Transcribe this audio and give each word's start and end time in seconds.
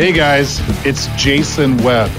Hey 0.00 0.12
guys, 0.12 0.62
it's 0.86 1.08
Jason 1.22 1.76
Webb. 1.82 2.10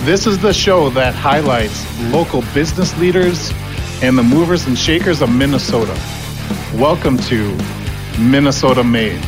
This 0.00 0.26
is 0.26 0.38
the 0.40 0.52
show 0.52 0.90
that 0.90 1.14
highlights 1.14 1.82
local 2.12 2.42
business 2.52 2.94
leaders 2.98 3.50
and 4.02 4.18
the 4.18 4.22
movers 4.22 4.66
and 4.66 4.78
shakers 4.78 5.22
of 5.22 5.34
Minnesota. 5.34 5.98
Welcome 6.74 7.16
to 7.20 7.56
Minnesota 8.20 8.84
Made. 8.84 9.24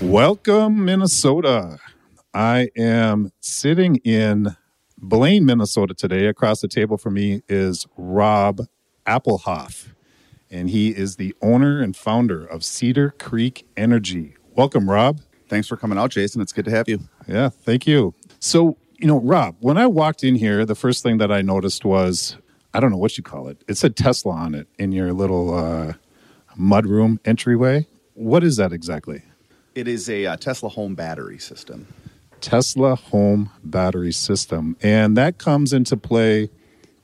Welcome, 0.00 0.84
Minnesota. 0.84 1.80
I 2.32 2.68
am 2.76 3.32
sitting 3.40 3.96
in 4.04 4.56
Blaine, 4.96 5.44
Minnesota 5.44 5.94
today. 5.94 6.26
Across 6.26 6.60
the 6.60 6.68
table 6.68 6.96
from 6.96 7.14
me 7.14 7.42
is 7.48 7.88
Rob 7.96 8.60
Appelhof, 9.04 9.88
and 10.48 10.70
he 10.70 10.90
is 10.90 11.16
the 11.16 11.34
owner 11.42 11.82
and 11.82 11.96
founder 11.96 12.46
of 12.46 12.62
Cedar 12.62 13.10
Creek 13.18 13.66
Energy. 13.76 14.36
Welcome, 14.52 14.88
Rob. 14.88 15.20
Thanks 15.48 15.68
for 15.68 15.76
coming 15.76 15.98
out, 15.98 16.10
Jason. 16.10 16.40
It's 16.40 16.52
good 16.52 16.64
to 16.64 16.70
have 16.70 16.88
you. 16.88 17.00
Yeah, 17.26 17.48
thank 17.48 17.86
you. 17.86 18.14
So, 18.40 18.76
you 18.98 19.06
know, 19.06 19.20
Rob, 19.20 19.56
when 19.60 19.76
I 19.76 19.86
walked 19.86 20.24
in 20.24 20.34
here, 20.34 20.64
the 20.64 20.74
first 20.74 21.02
thing 21.02 21.18
that 21.18 21.30
I 21.30 21.42
noticed 21.42 21.84
was 21.84 22.36
I 22.72 22.80
don't 22.80 22.90
know 22.90 22.96
what 22.96 23.16
you 23.16 23.22
call 23.22 23.48
it. 23.48 23.62
It 23.68 23.76
said 23.76 23.94
Tesla 23.94 24.32
on 24.32 24.54
it 24.54 24.66
in 24.78 24.90
your 24.90 25.12
little 25.12 25.54
uh, 25.54 25.92
mudroom 26.58 27.18
entryway. 27.24 27.86
What 28.14 28.42
is 28.42 28.56
that 28.56 28.72
exactly? 28.72 29.22
It 29.74 29.86
is 29.86 30.08
a 30.08 30.26
uh, 30.26 30.36
Tesla 30.36 30.68
home 30.68 30.94
battery 30.94 31.38
system. 31.38 31.86
Tesla 32.40 32.94
home 32.96 33.50
battery 33.62 34.12
system. 34.12 34.76
And 34.82 35.16
that 35.16 35.38
comes 35.38 35.72
into 35.72 35.96
play 35.96 36.50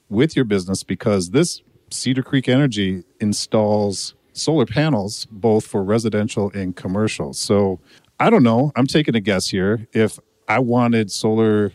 with 0.08 0.36
your 0.36 0.44
business 0.44 0.82
because 0.82 1.30
this 1.30 1.62
Cedar 1.90 2.22
Creek 2.22 2.48
Energy 2.48 3.04
installs 3.20 4.14
solar 4.32 4.66
panels 4.66 5.26
both 5.30 5.66
for 5.66 5.82
residential 5.82 6.50
and 6.54 6.76
commercial. 6.76 7.32
So 7.32 7.80
I 8.20 8.30
don't 8.30 8.42
know. 8.42 8.70
I'm 8.76 8.86
taking 8.86 9.16
a 9.16 9.20
guess 9.20 9.48
here. 9.48 9.88
If 9.92 10.18
I 10.46 10.58
wanted 10.60 11.10
solar 11.10 11.72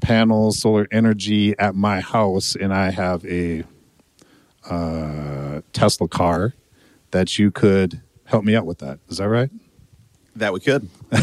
panels, 0.00 0.58
solar 0.60 0.88
energy 0.90 1.56
at 1.58 1.74
my 1.74 2.00
house, 2.00 2.56
and 2.56 2.72
I 2.72 2.90
have 2.90 3.24
a 3.24 3.64
uh, 4.68 5.60
Tesla 5.72 6.08
car, 6.08 6.54
that 7.12 7.38
you 7.38 7.50
could 7.50 8.02
help 8.24 8.44
me 8.44 8.56
out 8.56 8.66
with 8.66 8.78
that. 8.78 8.98
Is 9.08 9.18
that 9.18 9.28
right? 9.28 9.50
That 10.34 10.52
we 10.52 10.60
could. 10.60 10.88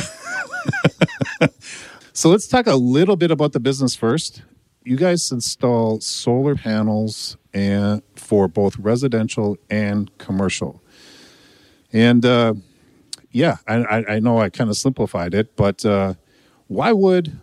So 2.15 2.29
let's 2.29 2.47
talk 2.47 2.67
a 2.67 2.75
little 2.75 3.15
bit 3.15 3.31
about 3.31 3.53
the 3.53 3.59
business 3.59 3.95
first. 3.95 4.43
You 4.83 4.97
guys 4.97 5.31
install 5.31 5.99
solar 5.99 6.55
panels 6.55 7.37
and 7.55 8.03
for 8.15 8.47
both 8.47 8.77
residential 8.77 9.57
and 9.67 10.15
commercial. 10.19 10.83
And 11.91 12.23
uh, 12.23 12.53
yeah, 13.33 13.57
I, 13.67 13.75
I- 13.83 14.05
I 14.15 14.19
know 14.19 14.37
I 14.39 14.49
kind 14.49 14.69
of 14.69 14.77
simplified 14.77 15.33
it, 15.33 15.55
but 15.57 15.85
uh, 15.85 16.13
why 16.67 16.91
would 16.93 17.39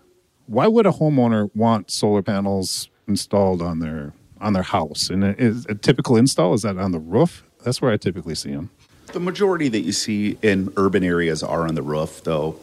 why 0.46 0.66
would 0.66 0.86
a 0.86 0.90
homeowner 0.92 1.50
want 1.54 1.90
solar 1.90 2.22
panels 2.22 2.88
installed 3.06 3.60
on 3.62 3.80
their 3.80 4.12
on 4.40 4.52
their 4.54 4.62
house? 4.64 5.10
And 5.10 5.22
is 5.38 5.66
a 5.68 5.74
typical 5.74 6.16
install 6.16 6.54
is 6.54 6.62
that 6.62 6.78
on 6.78 6.92
the 6.92 6.98
roof? 6.98 7.44
That's 7.64 7.82
where 7.82 7.92
I 7.92 7.96
typically 7.98 8.34
see 8.34 8.52
them. 8.52 8.70
The 9.12 9.20
majority 9.20 9.68
that 9.68 9.80
you 9.80 9.92
see 9.92 10.38
in 10.40 10.72
urban 10.76 11.04
areas 11.04 11.42
are 11.42 11.66
on 11.68 11.74
the 11.74 11.82
roof, 11.82 12.22
though. 12.24 12.58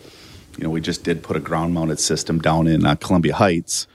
You 0.58 0.64
know, 0.64 0.70
we 0.72 0.82
just 0.82 1.04
did 1.04 1.22
put 1.22 1.36
a 1.38 1.40
ground 1.40 1.74
mounted 1.76 2.00
system 2.00 2.40
down 2.40 2.66
in 2.66 2.84
uh, 2.86 2.96
Columbia 2.96 3.36
Heights. 3.36 3.86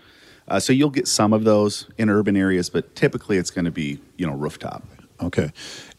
Uh, 0.47 0.61
so 0.61 0.73
you'll 0.73 0.91
get 0.91 1.09
some 1.09 1.33
of 1.33 1.45
those 1.45 1.89
in 1.99 2.09
urban 2.09 2.37
areas, 2.37 2.71
but 2.71 2.95
typically 2.95 3.37
it's 3.37 3.51
going 3.51 3.65
to 3.65 3.71
be, 3.73 3.99
you 4.17 4.27
know, 4.27 4.35
rooftop. 4.35 4.85
Okay. 5.21 5.51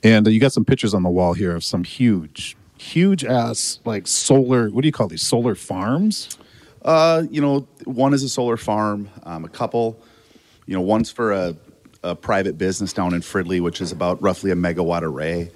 And 0.03 0.25
uh, 0.27 0.29
you 0.29 0.39
got 0.39 0.53
some 0.53 0.63
pictures 0.63 0.93
on 0.93 1.03
the 1.03 1.09
wall 1.09 1.33
here 1.33 1.55
of 1.55 1.63
some 1.65 1.83
huge, 1.83 2.55
huge 2.77 3.23
ass 3.23 3.79
like 3.85 4.07
solar. 4.07 4.69
What 4.69 4.81
do 4.81 4.87
you 4.87 4.91
call 4.91 5.07
these? 5.07 5.21
Solar 5.21 5.55
farms? 5.55 6.37
Uh, 6.83 7.23
you 7.31 7.41
know, 7.41 7.67
one 7.85 8.13
is 8.13 8.23
a 8.23 8.29
solar 8.29 8.57
farm, 8.57 9.09
um, 9.23 9.45
a 9.45 9.49
couple, 9.49 9.97
you 10.65 10.75
know, 10.75 10.81
one's 10.81 11.09
for 11.09 11.31
a, 11.31 11.55
a 12.03 12.13
private 12.13 12.57
business 12.57 12.91
down 12.91 13.13
in 13.13 13.21
Fridley, 13.21 13.61
which 13.61 13.79
is 13.79 13.91
about 13.91 14.21
roughly 14.21 14.51
a 14.51 14.55
megawatt 14.55 15.01
array. 15.01 15.49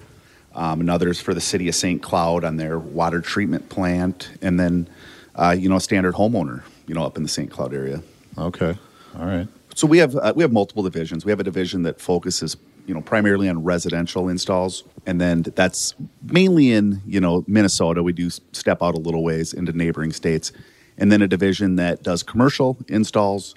Um, 0.55 0.79
another's 0.81 1.19
for 1.19 1.33
the 1.33 1.41
city 1.41 1.67
of 1.67 1.75
St. 1.75 2.01
Cloud 2.01 2.43
on 2.43 2.57
their 2.57 2.79
water 2.79 3.21
treatment 3.21 3.69
plant. 3.69 4.31
And 4.41 4.59
then, 4.59 4.89
uh, 5.35 5.55
you 5.57 5.69
know, 5.69 5.75
a 5.75 5.81
standard 5.81 6.15
homeowner, 6.15 6.63
you 6.87 6.95
know, 6.95 7.05
up 7.05 7.17
in 7.17 7.23
the 7.23 7.29
St. 7.29 7.51
Cloud 7.51 7.73
area. 7.73 8.01
Okay. 8.37 8.77
All 9.19 9.25
right. 9.25 9.47
So 9.77 9.85
we 9.85 9.99
have 9.99 10.15
uh, 10.15 10.33
we 10.35 10.41
have 10.43 10.51
multiple 10.51 10.81
divisions. 10.81 11.23
We 11.23 11.31
have 11.31 11.39
a 11.39 11.43
division 11.43 11.83
that 11.83 12.01
focuses, 12.01 12.57
you 12.87 12.95
know, 12.95 13.01
primarily 13.01 13.47
on 13.47 13.63
residential 13.63 14.27
installs, 14.27 14.83
and 15.05 15.21
then 15.21 15.43
that's 15.43 15.93
mainly 16.23 16.71
in 16.71 17.03
you 17.05 17.19
know 17.19 17.45
Minnesota. 17.47 18.01
We 18.01 18.11
do 18.11 18.31
step 18.31 18.81
out 18.81 18.95
a 18.95 18.97
little 18.97 19.23
ways 19.23 19.53
into 19.53 19.71
neighboring 19.73 20.13
states, 20.13 20.51
and 20.97 21.11
then 21.11 21.21
a 21.21 21.27
division 21.27 21.75
that 21.75 22.01
does 22.01 22.23
commercial 22.23 22.75
installs, 22.87 23.53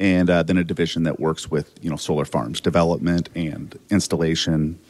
and 0.00 0.28
uh, 0.28 0.42
then 0.42 0.58
a 0.58 0.64
division 0.64 1.04
that 1.04 1.20
works 1.20 1.48
with 1.48 1.72
you 1.80 1.90
know 1.90 1.96
solar 1.96 2.24
farms 2.24 2.60
development 2.60 3.28
and 3.36 3.78
installation, 3.88 4.80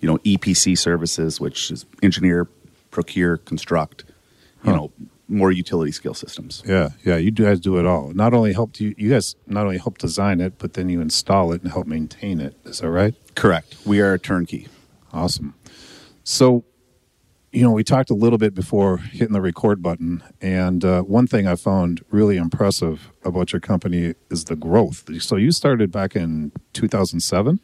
you 0.00 0.06
know 0.08 0.18
EPC 0.18 0.78
services, 0.78 1.40
which 1.40 1.68
is 1.72 1.84
engineer, 2.00 2.46
procure, 2.92 3.38
construct, 3.38 4.04
you 4.62 4.70
Huh. 4.70 4.76
know 4.76 4.92
more 5.32 5.50
utility 5.50 5.90
scale 5.92 6.14
systems. 6.14 6.62
Yeah. 6.66 6.90
Yeah. 7.04 7.16
You 7.16 7.30
guys 7.30 7.58
do 7.60 7.78
it 7.78 7.86
all. 7.86 8.12
Not 8.14 8.34
only 8.34 8.52
help 8.52 8.78
you, 8.80 8.94
you 8.98 9.10
guys 9.10 9.34
not 9.46 9.64
only 9.64 9.78
help 9.78 9.98
design 9.98 10.40
it, 10.40 10.58
but 10.58 10.74
then 10.74 10.88
you 10.88 11.00
install 11.00 11.52
it 11.52 11.62
and 11.62 11.70
help 11.72 11.86
maintain 11.86 12.40
it. 12.40 12.54
Is 12.64 12.80
that 12.80 12.90
right? 12.90 13.14
Correct. 13.34 13.76
We 13.86 14.00
are 14.00 14.12
a 14.14 14.18
turnkey. 14.18 14.68
Awesome. 15.12 15.54
So, 16.24 16.64
you 17.50 17.62
know, 17.62 17.72
we 17.72 17.84
talked 17.84 18.10
a 18.10 18.14
little 18.14 18.38
bit 18.38 18.54
before 18.54 18.98
hitting 18.98 19.32
the 19.32 19.40
record 19.42 19.82
button, 19.82 20.22
and 20.40 20.84
uh, 20.84 21.02
one 21.02 21.26
thing 21.26 21.46
I 21.46 21.54
found 21.56 22.02
really 22.10 22.36
impressive 22.38 23.10
about 23.24 23.52
your 23.52 23.60
company 23.60 24.14
is 24.30 24.44
the 24.46 24.56
growth. 24.56 25.04
So, 25.22 25.36
you 25.36 25.50
started 25.52 25.90
back 25.92 26.16
in 26.16 26.52
2007 26.72 27.60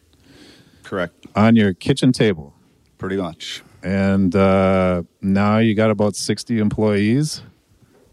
Correct. 0.82 1.26
on 1.34 1.56
your 1.56 1.72
kitchen 1.74 2.12
table. 2.12 2.54
Pretty 2.98 3.16
much. 3.16 3.62
and 3.82 4.34
uh, 4.34 5.04
now 5.22 5.58
you 5.58 5.74
got 5.74 5.90
about 5.90 6.16
60 6.16 6.58
employees 6.58 7.42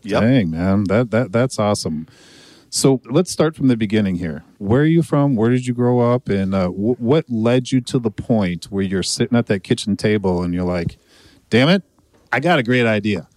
Yep. 0.05 0.21
dang 0.21 0.49
man. 0.51 0.83
That, 0.85 1.11
that 1.11 1.31
that's 1.31 1.59
awesome. 1.59 2.07
So 2.69 3.01
let's 3.05 3.31
start 3.31 3.55
from 3.55 3.69
the 3.69 3.77
beginning 3.77 4.16
here. 4.16 4.43
Where 4.57 4.81
are 4.81 4.85
you 4.85 5.01
from? 5.01 5.35
Where 5.38 5.49
did 5.49 5.66
you 5.66 5.73
grow 5.73 5.99
up? 5.99 6.27
And 6.27 6.53
uh, 6.53 6.67
wh- 6.67 6.99
what 6.99 7.29
led 7.29 7.71
you 7.71 7.79
to 7.81 7.99
the 7.99 8.11
point 8.11 8.66
where 8.66 8.83
you're 8.83 9.03
sitting 9.03 9.38
at 9.38 9.45
that 9.47 9.63
kitchen 9.63 9.95
table 9.95 10.43
and 10.43 10.53
you're 10.53 10.66
like 10.66 10.97
damn 11.49 11.69
it 11.69 11.83
i 12.33 12.39
got 12.39 12.59
a 12.59 12.63
great 12.63 12.85
idea. 12.85 13.27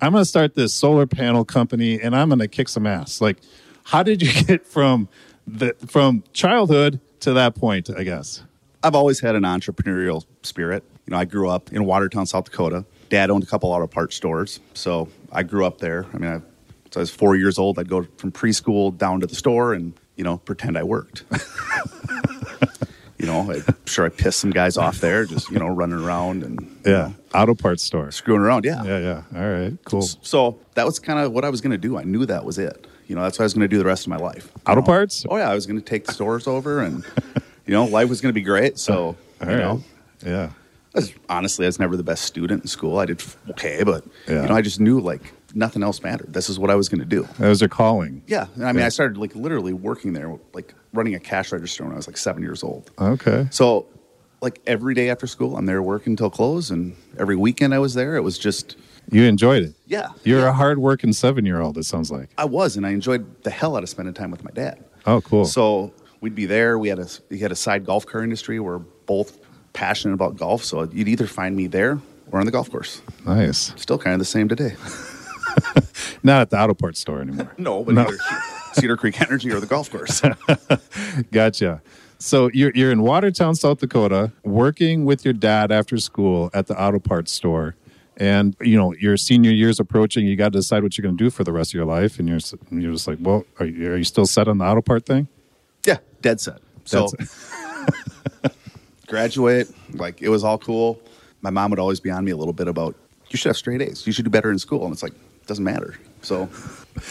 I'm 0.00 0.12
going 0.12 0.22
to 0.22 0.28
start 0.28 0.54
this 0.54 0.74
solar 0.74 1.06
panel 1.06 1.44
company 1.44 2.00
and 2.00 2.16
i'm 2.16 2.28
going 2.28 2.38
to 2.40 2.48
kick 2.48 2.68
some 2.68 2.86
ass. 2.86 3.20
Like 3.20 3.38
how 3.84 4.02
did 4.02 4.20
you 4.22 4.32
get 4.46 4.66
from 4.66 5.08
the 5.46 5.74
from 5.86 6.24
childhood 6.32 7.00
to 7.20 7.32
that 7.34 7.54
point 7.54 7.90
i 7.96 8.02
guess? 8.02 8.42
I've 8.82 8.94
always 8.94 9.20
had 9.20 9.34
an 9.34 9.42
entrepreneurial 9.42 10.24
spirit. 10.42 10.84
You 11.06 11.12
know, 11.12 11.18
I 11.18 11.24
grew 11.24 11.48
up 11.48 11.72
in 11.72 11.84
Watertown, 11.84 12.26
South 12.26 12.44
Dakota. 12.44 12.84
Dad 13.08 13.30
owned 13.30 13.42
a 13.42 13.46
couple 13.46 13.70
auto 13.70 13.86
parts 13.86 14.16
stores, 14.16 14.60
so 14.74 15.08
I 15.32 15.42
grew 15.42 15.64
up 15.64 15.78
there. 15.78 16.06
I 16.12 16.18
mean, 16.18 16.30
I, 16.30 16.38
so 16.90 17.00
I 17.00 17.02
was 17.02 17.10
four 17.10 17.36
years 17.36 17.58
old. 17.58 17.78
I'd 17.78 17.88
go 17.88 18.06
from 18.16 18.32
preschool 18.32 18.96
down 18.96 19.20
to 19.20 19.26
the 19.26 19.34
store 19.34 19.72
and 19.74 19.92
you 20.16 20.24
know 20.24 20.38
pretend 20.38 20.76
I 20.78 20.82
worked. 20.82 21.24
you 23.18 23.26
know, 23.26 23.50
I'm 23.50 23.64
sure 23.86 24.06
I 24.06 24.08
pissed 24.10 24.38
some 24.38 24.50
guys 24.50 24.76
off 24.76 25.00
there, 25.00 25.24
just 25.24 25.50
you 25.50 25.58
know 25.58 25.68
running 25.68 25.98
around 25.98 26.42
and 26.44 26.60
you 26.60 26.92
yeah 26.92 27.08
know, 27.08 27.14
auto 27.34 27.54
parts 27.54 27.82
store 27.82 28.10
screwing 28.10 28.40
around. 28.42 28.64
Yeah. 28.64 28.84
yeah 28.84 28.98
yeah 28.98 29.22
all 29.40 29.48
right 29.48 29.76
cool 29.84 30.02
So 30.02 30.58
that 30.74 30.86
was 30.86 30.98
kind 30.98 31.18
of 31.18 31.32
what 31.32 31.44
I 31.44 31.50
was 31.50 31.60
going 31.60 31.72
to 31.72 31.78
do. 31.78 31.98
I 31.98 32.04
knew 32.04 32.24
that 32.26 32.44
was 32.44 32.58
it. 32.58 32.86
You 33.06 33.16
know, 33.16 33.22
that's 33.22 33.38
what 33.38 33.44
I 33.44 33.46
was 33.46 33.54
going 33.54 33.62
to 33.62 33.68
do 33.68 33.78
the 33.78 33.86
rest 33.86 34.04
of 34.04 34.10
my 34.10 34.18
life. 34.18 34.52
Auto 34.66 34.80
know? 34.80 34.86
parts? 34.86 35.24
Oh 35.28 35.36
yeah, 35.36 35.50
I 35.50 35.54
was 35.54 35.66
going 35.66 35.78
to 35.80 35.84
take 35.84 36.04
the 36.04 36.12
stores 36.12 36.46
over, 36.46 36.80
and 36.80 37.04
you 37.66 37.72
know, 37.72 37.86
life 37.86 38.08
was 38.08 38.20
going 38.20 38.30
to 38.30 38.38
be 38.38 38.44
great. 38.44 38.78
So 38.78 38.94
All 39.40 39.48
you 39.48 39.48
right. 39.48 39.58
know, 39.58 39.82
Yeah. 40.24 40.50
I 40.94 41.00
was, 41.00 41.12
honestly, 41.28 41.66
I 41.66 41.68
was 41.68 41.78
never 41.78 41.96
the 41.96 42.02
best 42.02 42.24
student 42.24 42.62
in 42.62 42.68
school. 42.68 42.98
I 42.98 43.06
did 43.06 43.22
okay, 43.50 43.82
but 43.84 44.04
Yeah. 44.26 44.42
you 44.42 44.48
know, 44.48 44.54
I 44.54 44.62
just 44.62 44.80
knew 44.80 45.00
like 45.00 45.32
nothing 45.54 45.82
else 45.82 46.02
mattered. 46.02 46.32
This 46.32 46.48
is 46.48 46.58
what 46.58 46.70
I 46.70 46.74
was 46.74 46.88
going 46.88 47.00
to 47.00 47.06
do. 47.06 47.28
That 47.38 47.48
was 47.48 47.60
their 47.60 47.68
calling. 47.68 48.22
Yeah, 48.26 48.46
and 48.54 48.64
I 48.64 48.72
mean, 48.72 48.80
Yeah. 48.80 48.86
I 48.86 48.88
started 48.88 49.18
like 49.18 49.34
literally 49.34 49.72
working 49.72 50.12
there, 50.14 50.34
like 50.54 50.74
running 50.92 51.14
a 51.14 51.20
cash 51.20 51.52
register 51.52 51.84
when 51.84 51.92
I 51.92 51.96
was 51.96 52.06
like 52.06 52.16
seven 52.16 52.42
years 52.42 52.62
old. 52.62 52.90
Okay. 52.98 53.48
So, 53.50 53.86
like 54.40 54.60
every 54.66 54.94
day 54.94 55.10
after 55.10 55.26
school, 55.26 55.56
I'm 55.56 55.66
there 55.66 55.82
working 55.82 56.16
till 56.16 56.30
close, 56.30 56.70
and 56.70 56.94
every 57.18 57.36
weekend 57.36 57.74
I 57.74 57.80
was 57.80 57.94
there. 57.94 58.16
It 58.16 58.20
was 58.22 58.38
just 58.38 58.76
You 59.10 59.24
enjoyed 59.24 59.62
it. 59.64 59.74
yeah. 59.86 60.08
You're 60.24 60.40
yeah. 60.40 60.50
a 60.50 60.52
hard-working 60.52 61.12
seven-year-old. 61.12 61.76
It 61.76 61.84
sounds 61.84 62.10
like. 62.10 62.30
I 62.38 62.44
was, 62.44 62.76
and 62.76 62.86
I 62.86 62.90
enjoyed 62.90 63.42
the 63.42 63.50
hell 63.50 63.76
out 63.76 63.82
of 63.82 63.88
spending 63.88 64.14
time 64.14 64.30
with 64.30 64.44
my 64.44 64.50
dad. 64.52 64.84
Oh, 65.06 65.20
cool. 65.20 65.44
So 65.44 65.92
we'd 66.20 66.34
be 66.34 66.46
there. 66.46 66.78
We 66.78 66.88
had 66.88 66.98
a 66.98 67.08
we 67.30 67.38
had 67.40 67.52
a 67.52 67.56
side 67.56 67.84
golf 67.84 68.06
car 68.06 68.22
industry. 68.22 68.60
We're 68.60 68.78
both 68.78 69.38
passionate 69.72 70.14
about 70.14 70.36
golf, 70.36 70.64
so 70.64 70.84
you'd 70.84 71.08
either 71.08 71.26
find 71.26 71.56
me 71.56 71.66
there 71.66 71.98
or 72.30 72.40
on 72.40 72.46
the 72.46 72.52
golf 72.52 72.70
course. 72.70 73.00
nice. 73.26 73.72
Still 73.76 73.98
kind 73.98 74.14
of 74.14 74.18
the 74.18 74.24
same 74.24 74.48
today. 74.48 74.76
Not 76.22 76.42
at 76.42 76.50
the 76.50 76.60
auto 76.60 76.74
parts 76.74 77.00
store 77.00 77.20
anymore. 77.20 77.52
No, 77.58 77.82
but 77.84 77.94
No. 77.94 78.02
either 78.02 78.18
Cedar 78.74 78.96
Creek 78.96 79.20
Energy 79.26 79.50
or 79.50 79.60
the 79.60 79.66
golf 79.66 79.90
course. 79.90 80.20
Gotcha. 81.32 81.80
So 82.18 82.50
you're 82.52 82.72
you're 82.74 82.90
in 82.92 83.02
Watertown, 83.02 83.54
South 83.54 83.78
Dakota, 83.78 84.32
working 84.44 85.04
with 85.04 85.24
your 85.24 85.34
dad 85.34 85.70
after 85.72 85.96
school 85.98 86.50
at 86.52 86.66
the 86.66 86.80
auto 86.80 86.98
parts 86.98 87.32
store, 87.32 87.76
And 88.16 88.56
you 88.60 88.76
know 88.76 88.92
your 88.94 89.16
senior 89.16 89.52
year's 89.52 89.78
approaching. 89.80 90.26
You 90.26 90.34
got 90.36 90.52
to 90.52 90.58
decide 90.58 90.82
what 90.82 90.98
you're 90.98 91.04
going 91.04 91.16
to 91.16 91.24
do 91.24 91.30
for 91.30 91.44
the 91.44 91.52
rest 91.52 91.70
of 91.70 91.74
your 91.74 91.84
life, 91.86 92.18
and 92.18 92.28
you're 92.28 92.40
you're 92.70 92.92
just 92.92 93.06
like, 93.06 93.18
well, 93.20 93.44
are 93.60 93.66
you, 93.66 93.92
are 93.92 93.96
you 93.96 94.04
still 94.04 94.26
set 94.26 94.48
on 94.48 94.58
the 94.58 94.64
auto 94.64 94.82
part 94.82 95.06
thing? 95.06 95.28
Yeah, 95.86 95.98
dead 96.20 96.40
set. 96.40 96.58
So 96.84 97.08
graduate, 99.08 99.68
like 99.94 100.22
it 100.22 100.28
was 100.28 100.44
all 100.44 100.58
cool. 100.58 101.00
My 101.42 101.50
mom 101.50 101.70
would 101.70 101.78
always 101.80 102.00
be 102.00 102.10
on 102.10 102.24
me 102.24 102.30
a 102.30 102.36
little 102.36 102.52
bit 102.52 102.68
about 102.68 102.94
you 103.30 103.36
should 103.36 103.48
have 103.50 103.56
straight 103.56 103.82
A's. 103.82 104.06
You 104.06 104.12
should 104.12 104.24
do 104.24 104.30
better 104.30 104.50
in 104.50 104.58
school. 104.58 104.84
And 104.84 104.92
it's 104.92 105.02
like, 105.02 105.12
it 105.12 105.46
doesn't 105.46 105.64
matter. 105.64 105.96
So 106.22 106.48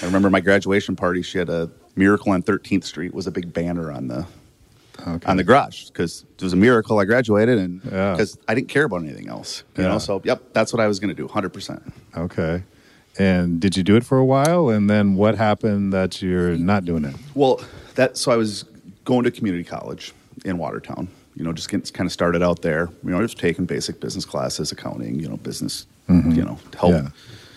I 0.02 0.06
remember 0.06 0.30
my 0.30 0.42
graduation 0.42 0.96
party, 0.96 1.22
she 1.22 1.38
had 1.38 1.50
a 1.50 1.70
miracle 1.96 2.32
on 2.32 2.42
13th 2.44 2.84
Street 2.84 3.14
was 3.14 3.28
a 3.28 3.32
big 3.32 3.54
banner 3.54 3.92
on 3.92 4.08
the 4.08 4.26
Okay. 5.08 5.30
on 5.30 5.38
the 5.38 5.44
garage 5.44 5.90
because 5.90 6.26
it 6.40 6.44
was 6.44 6.54
a 6.54 6.56
miracle 6.56 6.98
I 6.98 7.06
graduated 7.06 7.60
and 7.60 7.82
Yeah. 7.86 8.14
because 8.14 8.36
I 8.48 8.56
didn't 8.56 8.70
care 8.70 8.84
about 8.86 9.04
anything 9.04 9.30
else. 9.30 9.62
You 9.78 9.84
Yeah. 9.84 9.90
know, 9.92 10.00
so 10.00 10.20
yep, 10.26 10.42
that's 10.54 10.74
what 10.74 10.80
I 10.80 10.88
was 10.88 11.00
gonna 11.00 11.14
do, 11.14 11.28
hundred 11.28 11.50
percent. 11.54 11.84
Okay. 12.18 12.64
And 13.20 13.60
did 13.60 13.78
you 13.78 13.84
do 13.84 13.96
it 13.96 14.04
for 14.04 14.18
a 14.18 14.26
while? 14.26 14.70
And 14.70 14.90
then 14.90 15.14
what 15.16 15.36
happened 15.36 15.94
that 15.94 16.22
you're 16.24 16.58
not 16.58 16.84
doing 16.84 17.06
it? 17.06 17.16
Well, 17.36 17.62
that 17.94 18.18
so 18.18 18.32
I 18.32 18.38
was 18.38 18.66
going 19.06 19.24
to 19.24 19.30
community 19.32 19.64
college 19.64 20.14
in 20.46 20.58
Watertown. 20.58 21.08
You 21.38 21.44
know, 21.44 21.54
just 21.54 21.70
getting 21.70 21.86
kind 21.94 22.08
of 22.08 22.12
started 22.12 22.42
out 22.42 22.62
there. 22.64 22.90
You 23.04 23.12
know, 23.12 23.22
just 23.22 23.38
taking 23.38 23.66
basic 23.66 24.00
business 24.00 24.26
classes, 24.26 24.72
accounting. 24.72 25.20
You 25.20 25.30
know, 25.30 25.38
business. 25.38 25.86
You 26.10 26.44
know, 26.44 26.58
help 26.80 26.94
Yeah. 26.94 27.10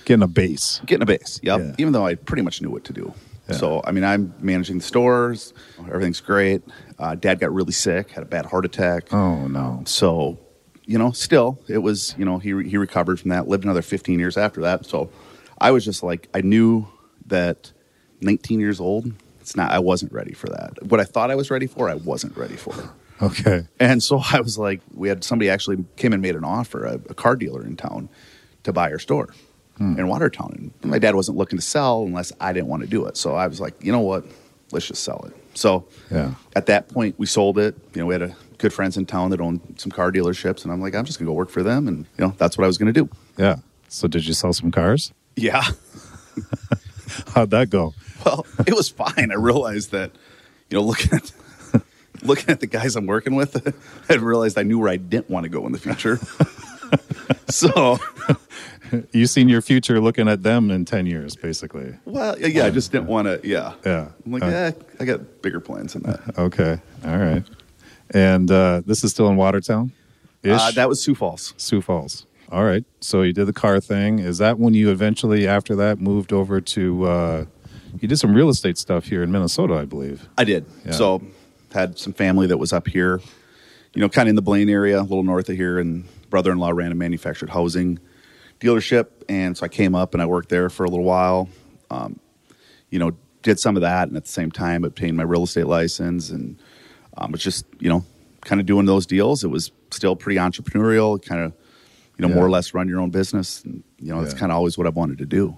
Getting 0.04 0.22
a 0.24 0.28
base. 0.28 0.80
getting 0.84 1.02
a 1.02 1.06
base. 1.06 1.38
Yep. 1.42 1.60
Yeah. 1.60 1.74
Even 1.78 1.92
though 1.92 2.04
I 2.04 2.16
pretty 2.16 2.42
much 2.42 2.60
knew 2.60 2.70
what 2.70 2.82
to 2.84 2.92
do. 2.92 3.14
Yeah. 3.48 3.56
So 3.56 3.80
I 3.84 3.92
mean, 3.92 4.02
I'm 4.04 4.34
managing 4.40 4.78
the 4.78 4.84
stores. 4.84 5.54
Everything's 5.78 6.20
great. 6.20 6.62
Uh, 6.98 7.14
Dad 7.14 7.38
got 7.38 7.52
really 7.52 7.72
sick, 7.72 8.10
had 8.10 8.22
a 8.22 8.26
bad 8.26 8.46
heart 8.46 8.64
attack. 8.64 9.12
Oh 9.12 9.46
no. 9.46 9.82
So, 9.86 10.38
you 10.84 10.98
know, 10.98 11.12
still, 11.12 11.60
it 11.68 11.78
was, 11.78 12.14
you 12.18 12.24
know, 12.24 12.38
he, 12.38 12.48
he 12.68 12.76
recovered 12.76 13.20
from 13.20 13.30
that, 13.30 13.46
lived 13.46 13.62
another 13.64 13.82
15 13.82 14.18
years 14.18 14.36
after 14.36 14.60
that. 14.62 14.84
So 14.84 15.10
I 15.60 15.70
was 15.70 15.84
just 15.84 16.02
like, 16.02 16.28
I 16.34 16.40
knew 16.40 16.88
that 17.26 17.70
19 18.20 18.58
years 18.58 18.80
old, 18.80 19.12
it's 19.40 19.54
not, 19.56 19.70
I 19.70 19.78
wasn't 19.78 20.12
ready 20.12 20.32
for 20.32 20.48
that. 20.48 20.82
What 20.86 20.98
I 20.98 21.04
thought 21.04 21.30
I 21.30 21.36
was 21.36 21.50
ready 21.50 21.68
for, 21.68 21.88
I 21.88 21.94
wasn't 21.94 22.36
ready 22.36 22.56
for. 22.56 22.74
Okay. 23.22 23.66
And 23.78 24.02
so 24.02 24.20
I 24.32 24.40
was 24.40 24.58
like, 24.58 24.80
we 24.94 25.08
had 25.08 25.24
somebody 25.24 25.50
actually 25.50 25.84
came 25.96 26.12
and 26.12 26.22
made 26.22 26.36
an 26.36 26.44
offer, 26.44 26.84
a, 26.84 26.94
a 26.94 27.14
car 27.14 27.36
dealer 27.36 27.64
in 27.64 27.76
town 27.76 28.08
to 28.62 28.72
buy 28.72 28.90
our 28.90 28.98
store 28.98 29.34
hmm. 29.76 29.98
in 29.98 30.08
Watertown. 30.08 30.72
And 30.82 30.90
my 30.90 30.98
dad 30.98 31.14
wasn't 31.14 31.38
looking 31.38 31.58
to 31.58 31.64
sell 31.64 32.02
unless 32.02 32.32
I 32.40 32.52
didn't 32.52 32.68
want 32.68 32.82
to 32.82 32.88
do 32.88 33.06
it. 33.06 33.16
So 33.16 33.34
I 33.34 33.46
was 33.46 33.60
like, 33.60 33.74
you 33.82 33.92
know 33.92 34.00
what? 34.00 34.24
Let's 34.72 34.86
just 34.86 35.02
sell 35.02 35.24
it. 35.26 35.36
So 35.54 35.86
Yeah. 36.10 36.34
at 36.54 36.66
that 36.66 36.88
point, 36.88 37.18
we 37.18 37.26
sold 37.26 37.58
it. 37.58 37.76
You 37.94 38.02
know, 38.02 38.06
we 38.06 38.14
had 38.14 38.22
a 38.22 38.36
good 38.58 38.72
friends 38.72 38.96
in 38.96 39.06
town 39.06 39.30
that 39.30 39.40
owned 39.40 39.60
some 39.78 39.90
car 39.90 40.12
dealerships, 40.12 40.62
and 40.62 40.72
I'm 40.72 40.80
like, 40.80 40.94
I'm 40.94 41.04
just 41.04 41.18
gonna 41.18 41.28
go 41.28 41.32
work 41.32 41.50
for 41.50 41.62
them, 41.62 41.88
and 41.88 42.06
you 42.18 42.24
know, 42.24 42.34
that's 42.38 42.56
what 42.56 42.64
I 42.64 42.66
was 42.68 42.78
gonna 42.78 42.92
do. 42.92 43.08
Yeah. 43.36 43.56
So 43.88 44.06
did 44.06 44.26
you 44.26 44.34
sell 44.34 44.52
some 44.52 44.70
cars? 44.70 45.12
Yeah. 45.34 45.62
How'd 47.34 47.50
that 47.50 47.70
go? 47.70 47.94
Well, 48.24 48.46
it 48.66 48.74
was 48.74 48.88
fine. 48.88 49.30
I 49.32 49.36
realized 49.36 49.90
that, 49.92 50.12
you 50.68 50.78
know, 50.78 50.84
looking 50.84 51.12
at 51.14 51.32
looking 52.24 52.48
at 52.50 52.60
the 52.60 52.66
guys 52.66 52.96
I'm 52.96 53.06
working 53.06 53.34
with, 53.34 53.74
I 54.08 54.14
realized 54.14 54.58
I 54.58 54.62
knew 54.62 54.78
where 54.78 54.88
I 54.88 54.96
didn't 54.96 55.30
want 55.30 55.44
to 55.44 55.48
go 55.50 55.66
in 55.66 55.72
the 55.72 55.78
future. 55.78 56.18
so, 57.48 57.98
You 59.12 59.26
seen 59.26 59.48
your 59.48 59.62
future 59.62 60.00
looking 60.00 60.28
at 60.28 60.42
them 60.42 60.70
in 60.70 60.84
10 60.84 61.06
years, 61.06 61.36
basically. 61.36 61.94
well, 62.04 62.38
yeah, 62.38 62.66
I 62.66 62.70
just 62.70 62.90
didn't 62.92 63.06
want 63.06 63.26
to. 63.26 63.40
Yeah, 63.46 63.74
Yeah. 63.84 64.08
I'm 64.26 64.32
like, 64.32 64.42
Uh, 64.42 64.46
yeah, 64.46 64.70
I 64.98 65.04
got 65.04 65.42
bigger 65.42 65.60
plans 65.60 65.92
than 65.92 66.02
that. 66.02 66.38
Okay. 66.38 66.80
All 67.04 67.18
right. 67.18 67.44
And 68.10 68.50
uh, 68.50 68.82
this 68.84 69.04
is 69.04 69.12
still 69.12 69.28
in 69.28 69.36
Watertown? 69.36 69.92
Ish? 70.42 70.60
Uh, 70.60 70.70
that 70.72 70.88
was 70.88 71.02
Sioux 71.02 71.14
Falls. 71.14 71.54
Sioux 71.56 71.80
Falls. 71.80 72.26
All 72.50 72.64
right. 72.64 72.84
So 73.00 73.22
you 73.22 73.32
did 73.32 73.46
the 73.46 73.52
car 73.52 73.78
thing. 73.78 74.18
Is 74.18 74.38
that 74.38 74.58
when 74.58 74.74
you 74.74 74.90
eventually, 74.90 75.46
after 75.46 75.76
that, 75.76 76.00
moved 76.00 76.32
over 76.32 76.60
to? 76.60 77.04
Uh, 77.04 77.44
you 78.00 78.08
did 78.08 78.18
some 78.18 78.34
real 78.34 78.48
estate 78.48 78.78
stuff 78.78 79.04
here 79.06 79.22
in 79.22 79.30
Minnesota, 79.30 79.74
I 79.74 79.84
believe. 79.84 80.28
I 80.36 80.44
did. 80.44 80.64
Yeah. 80.84 80.92
So 80.92 81.22
had 81.72 81.98
some 81.98 82.12
family 82.12 82.46
that 82.46 82.58
was 82.58 82.72
up 82.72 82.88
here, 82.88 83.20
you 83.94 84.00
know, 84.00 84.08
kind 84.08 84.28
of 84.28 84.30
in 84.30 84.36
the 84.36 84.42
Blaine 84.42 84.68
area, 84.68 85.00
a 85.00 85.02
little 85.02 85.22
north 85.22 85.48
of 85.48 85.56
here, 85.56 85.78
and 85.78 86.04
brother-in-law 86.30 86.70
ran 86.70 86.92
a 86.92 86.94
manufactured 86.94 87.50
housing 87.50 87.98
dealership, 88.60 89.06
and 89.28 89.56
so 89.56 89.64
I 89.64 89.68
came 89.68 89.94
up 89.94 90.14
and 90.14 90.22
I 90.22 90.26
worked 90.26 90.48
there 90.48 90.68
for 90.68 90.84
a 90.84 90.88
little 90.90 91.04
while. 91.04 91.48
Um, 91.90 92.20
you 92.90 92.98
know, 92.98 93.12
did 93.42 93.58
some 93.58 93.76
of 93.76 93.82
that, 93.82 94.08
and 94.08 94.16
at 94.16 94.24
the 94.24 94.30
same 94.30 94.50
time 94.50 94.84
obtained 94.84 95.16
my 95.16 95.22
real 95.22 95.44
estate 95.44 95.66
license, 95.66 96.30
and 96.30 96.58
um, 97.16 97.32
was 97.32 97.42
just 97.42 97.64
you 97.78 97.88
know, 97.88 98.04
kind 98.42 98.60
of 98.60 98.66
doing 98.66 98.86
those 98.86 99.06
deals. 99.06 99.44
It 99.44 99.48
was 99.48 99.72
still 99.90 100.14
pretty 100.14 100.38
entrepreneurial, 100.38 101.24
kind 101.24 101.40
of, 101.42 101.52
you 102.18 102.22
know, 102.22 102.28
Yeah. 102.28 102.34
more 102.34 102.46
or 102.46 102.50
less 102.50 102.74
run 102.74 102.88
your 102.88 103.00
own 103.00 103.10
business. 103.10 103.62
And, 103.64 103.82
you 103.98 104.14
know, 104.14 104.22
that's 104.22 104.34
kind 104.34 104.52
of 104.52 104.56
always 104.56 104.78
what 104.78 104.86
I've 104.86 104.94
wanted 104.96 105.18
to 105.18 105.26
do. 105.26 105.56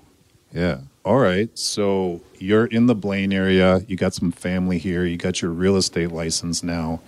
Yeah. 0.55 0.79
All 1.04 1.19
right. 1.19 1.50
So 1.58 2.20
you're 2.38 2.66
in 2.66 2.87
the 2.87 2.94
Blaine 2.94 3.32
area. 3.32 3.81
You 3.88 3.96
got 3.96 4.14
some 4.14 4.31
family 4.31 4.78
here. 4.78 5.04
You 5.04 5.16
got 5.16 5.43
your 5.43 5.50
real 5.50 5.76
estate 5.76 6.12
license 6.12 6.62
now, 6.62 7.00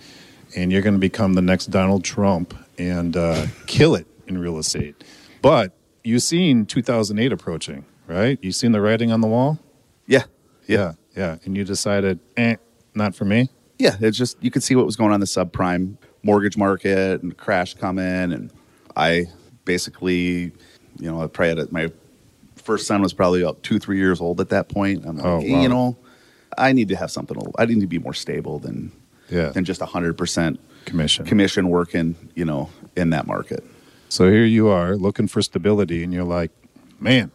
and 0.55 0.71
you're 0.71 0.81
going 0.81 0.95
to 0.95 0.99
become 0.99 1.33
the 1.33 1.41
next 1.41 1.67
Donald 1.67 2.03
Trump 2.03 2.53
and 2.77 3.15
uh, 3.15 3.47
kill 3.67 3.95
it 3.95 4.07
in 4.27 4.37
real 4.37 4.57
estate. 4.57 5.03
But 5.41 5.73
you've 6.03 6.23
seen 6.23 6.65
2008 6.65 7.31
approaching, 7.31 7.85
right? 8.07 8.37
You've 8.41 8.55
seen 8.55 8.73
the 8.73 8.81
writing 8.81 9.11
on 9.11 9.21
the 9.21 9.27
wall. 9.27 9.59
Yeah, 10.07 10.23
Yeah. 10.67 10.93
Yeah. 11.15 11.37
And 11.45 11.55
you 11.55 11.63
decided, 11.63 12.19
eh, 12.35 12.57
not 12.93 13.15
for 13.15 13.25
me. 13.25 13.49
Yeah, 13.77 13.97
it's 13.99 14.17
just 14.17 14.41
you 14.41 14.51
could 14.51 14.63
see 14.63 14.75
what 14.75 14.85
was 14.85 14.95
going 14.95 15.09
on 15.09 15.15
in 15.15 15.19
the 15.19 15.25
subprime 15.25 15.97
mortgage 16.23 16.57
market 16.57 17.21
and 17.21 17.35
crash 17.37 17.73
coming, 17.73 18.31
and 18.31 18.51
I 18.95 19.25
basically, 19.65 20.53
you 20.97 21.11
know, 21.11 21.21
I 21.21 21.27
probably 21.27 21.61
had 21.61 21.71
my 21.71 21.91
first 22.55 22.87
son 22.87 23.01
was 23.01 23.13
probably 23.13 23.41
about 23.41 23.61
two, 23.63 23.79
three 23.79 23.97
years 23.97 24.19
old 24.21 24.39
at 24.41 24.49
that 24.49 24.69
point. 24.69 25.05
I'm 25.05 25.17
like, 25.17 25.25
Oh, 25.25 25.37
wow. 25.37 25.61
you 25.61 25.69
know, 25.69 25.97
I 26.57 26.71
need 26.73 26.87
to 26.89 26.95
have 26.95 27.11
something. 27.11 27.37
I 27.57 27.65
need 27.65 27.81
to 27.81 27.87
be 27.87 27.99
more 27.99 28.13
stable 28.13 28.59
than 28.59 28.91
Yeah. 29.29 29.49
than 29.49 29.65
just 29.65 29.81
hundred 29.81 30.17
percent 30.17 30.59
Commission. 30.85 31.25
commission 31.25 31.69
working, 31.69 32.15
you 32.35 32.45
know, 32.45 32.69
in 32.95 33.09
that 33.11 33.25
market. 33.27 33.63
So 34.09 34.29
here 34.31 34.45
you 34.45 34.67
are 34.67 34.95
looking 34.95 35.27
for 35.27 35.41
stability, 35.41 36.03
and 36.03 36.13
you're 36.13 36.23
like, 36.23 36.51
man, 36.99 37.31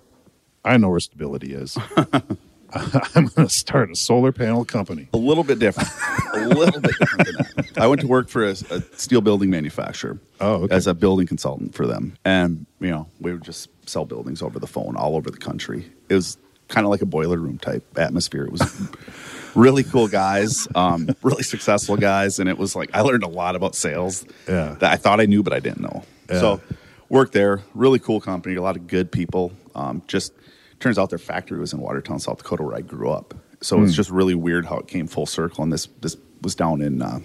I 0.64 0.76
know 0.76 0.88
where 0.90 1.00
stability 1.00 1.52
is. 1.52 1.76
I'm 3.14 3.26
going 3.26 3.48
to 3.48 3.54
start 3.54 3.90
a 3.90 3.96
solar 3.96 4.32
panel 4.32 4.64
company. 4.64 5.08
A 5.12 5.16
little 5.16 5.44
bit 5.44 5.58
different. 5.58 5.88
a 6.34 6.46
little 6.48 6.80
bit 6.80 6.94
different 6.98 7.26
than 7.26 7.34
that. 7.36 7.78
I 7.78 7.86
went 7.86 8.00
to 8.02 8.06
work 8.06 8.28
for 8.28 8.44
a, 8.44 8.50
a 8.50 8.82
steel 8.96 9.20
building 9.20 9.50
manufacturer. 9.50 10.18
Oh, 10.40 10.64
okay. 10.64 10.74
As 10.74 10.86
a 10.86 10.94
building 10.94 11.26
consultant 11.26 11.74
for 11.74 11.86
them. 11.86 12.16
And, 12.24 12.66
you 12.80 12.90
know, 12.90 13.06
we 13.20 13.32
would 13.32 13.42
just 13.44 13.68
sell 13.86 14.04
buildings 14.04 14.42
over 14.42 14.58
the 14.58 14.66
phone 14.66 14.96
all 14.96 15.16
over 15.16 15.30
the 15.30 15.38
country. 15.38 15.90
It 16.08 16.14
was 16.14 16.38
kind 16.68 16.84
of 16.86 16.90
like 16.90 17.02
a 17.02 17.06
boiler 17.06 17.38
room 17.38 17.58
type 17.58 17.84
atmosphere. 17.98 18.44
It 18.44 18.52
was 18.52 18.88
really 19.54 19.82
cool 19.82 20.06
guys, 20.08 20.68
um, 20.74 21.08
really 21.22 21.42
successful 21.42 21.96
guys. 21.96 22.38
And 22.38 22.48
it 22.48 22.56
was 22.58 22.76
like, 22.76 22.90
I 22.94 23.00
learned 23.00 23.24
a 23.24 23.28
lot 23.28 23.56
about 23.56 23.74
sales 23.74 24.24
Yeah. 24.48 24.76
that 24.80 24.92
I 24.92 24.96
thought 24.96 25.20
I 25.20 25.26
knew, 25.26 25.42
but 25.42 25.52
I 25.52 25.60
didn't 25.60 25.80
know. 25.80 26.04
Yeah. 26.28 26.40
So, 26.40 26.60
worked 27.08 27.32
there. 27.32 27.60
Really 27.74 27.98
cool 27.98 28.20
company. 28.20 28.54
A 28.54 28.62
lot 28.62 28.76
of 28.76 28.86
good 28.86 29.10
people. 29.10 29.50
Um, 29.74 30.02
just 30.06 30.32
turns 30.80 30.98
out 30.98 31.10
their 31.10 31.18
factory 31.18 31.58
was 31.60 31.72
in 31.72 31.80
Watertown, 31.80 32.18
South 32.18 32.38
Dakota, 32.38 32.62
where 32.64 32.74
I 32.76 32.80
grew 32.80 33.10
up. 33.10 33.34
So 33.60 33.76
Hmm. 33.76 33.84
it's 33.84 33.94
just 33.94 34.10
really 34.10 34.34
weird 34.34 34.66
how 34.66 34.78
it 34.78 34.86
came 34.88 35.06
full 35.06 35.26
circle. 35.26 35.62
And 35.62 35.72
this 35.72 35.88
this 36.00 36.16
was 36.42 36.54
down 36.54 36.80
in 36.82 37.02
uh, 37.02 37.20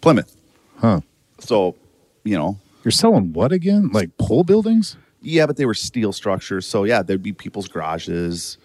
Plymouth. 0.00 0.34
Huh. 0.78 1.00
So, 1.38 1.76
you 2.24 2.36
know, 2.38 2.58
You're 2.84 2.92
selling 2.92 3.32
what 3.32 3.52
again? 3.52 3.90
Like 3.92 4.16
pole 4.18 4.44
buildings? 4.44 4.96
yeah, 5.20 5.46
but 5.46 5.56
they 5.56 5.64
were 5.66 5.74
steel 5.74 6.12
structures. 6.12 6.66
So 6.66 6.84
yeah, 6.84 7.02
there'd 7.02 7.22
be 7.22 7.32
people's 7.32 7.68
garages, 7.68 8.58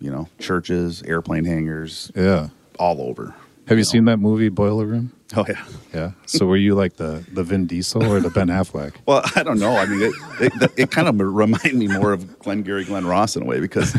you 0.00 0.10
know, 0.10 0.28
churches, 0.38 1.02
airplane 1.04 1.44
hangars, 1.44 2.10
Yeah. 2.16 2.48
all 2.78 3.00
over. 3.00 3.34
Have 3.70 3.78
you 3.78 3.84
know. 3.84 3.88
seen 3.88 4.04
that 4.06 4.18
movie, 4.18 4.48
Boiler 4.50 4.84
Room? 4.84 5.12
Oh 5.36 5.44
yeah. 5.48 5.64
Yeah. 5.94 6.10
So 6.26 6.44
were 6.44 6.56
you 6.56 6.74
like 6.74 6.96
the, 6.96 7.24
the 7.32 7.42
Vin 7.44 7.66
Diesel 7.66 8.04
or 8.04 8.20
the 8.20 8.30
Ben 8.30 8.48
Affleck? 8.48 8.94
Well, 9.06 9.22
I 9.36 9.42
don't 9.42 9.58
know. 9.60 9.76
I 9.76 9.86
mean, 9.86 10.02
it, 10.02 10.12
it, 10.40 10.70
it 10.76 10.90
kind 10.90 11.08
of 11.08 11.18
reminded 11.18 11.74
me 11.76 11.86
more 11.88 12.12
of 12.12 12.38
Glengarry 12.40 12.84
Glen 12.84 13.06
Ross 13.06 13.36
in 13.36 13.42
a 13.42 13.46
way 13.46 13.60
because 13.60 13.92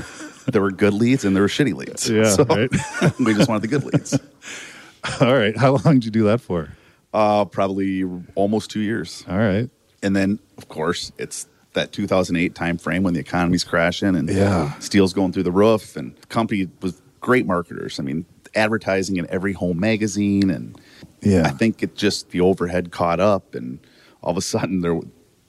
there 0.47 0.61
were 0.61 0.71
good 0.71 0.93
leads 0.93 1.23
and 1.25 1.35
there 1.35 1.41
were 1.43 1.49
shitty 1.49 1.73
leads. 1.73 2.09
Yeah, 2.09 2.25
So 2.25 2.43
right. 2.43 2.69
we 3.19 3.33
just 3.33 3.47
wanted 3.49 3.61
the 3.63 3.67
good 3.69 3.83
leads. 3.85 4.19
All 5.21 5.33
right. 5.35 5.55
How 5.57 5.71
long 5.77 5.95
did 5.95 6.05
you 6.05 6.11
do 6.11 6.23
that 6.25 6.41
for? 6.41 6.69
Uh, 7.13 7.45
probably 7.45 8.03
almost 8.35 8.69
two 8.71 8.81
years. 8.81 9.23
All 9.29 9.37
right. 9.37 9.69
And 10.03 10.15
then, 10.15 10.39
of 10.57 10.67
course, 10.67 11.11
it's 11.17 11.47
that 11.73 11.91
2008 11.93 12.53
time 12.55 12.77
frame 12.77 13.03
when 13.03 13.13
the 13.13 13.19
economy's 13.21 13.63
crashing 13.63 14.15
and 14.15 14.29
Yeah. 14.29 14.77
steel's 14.79 15.13
going 15.13 15.31
through 15.31 15.43
the 15.43 15.51
roof. 15.51 15.95
And 15.95 16.15
the 16.17 16.27
company 16.27 16.67
was 16.81 17.01
great 17.21 17.45
marketers. 17.45 17.99
I 17.99 18.03
mean, 18.03 18.25
advertising 18.55 19.17
in 19.17 19.27
every 19.29 19.53
home 19.53 19.79
magazine. 19.79 20.49
And 20.49 20.79
Yeah. 21.21 21.43
I 21.45 21.51
think 21.51 21.81
it 21.83 21.95
just, 21.95 22.31
the 22.31 22.41
overhead 22.41 22.91
caught 22.91 23.19
up. 23.19 23.55
And 23.55 23.79
all 24.21 24.31
of 24.31 24.37
a 24.37 24.41
sudden, 24.41 24.81
there, 24.81 24.99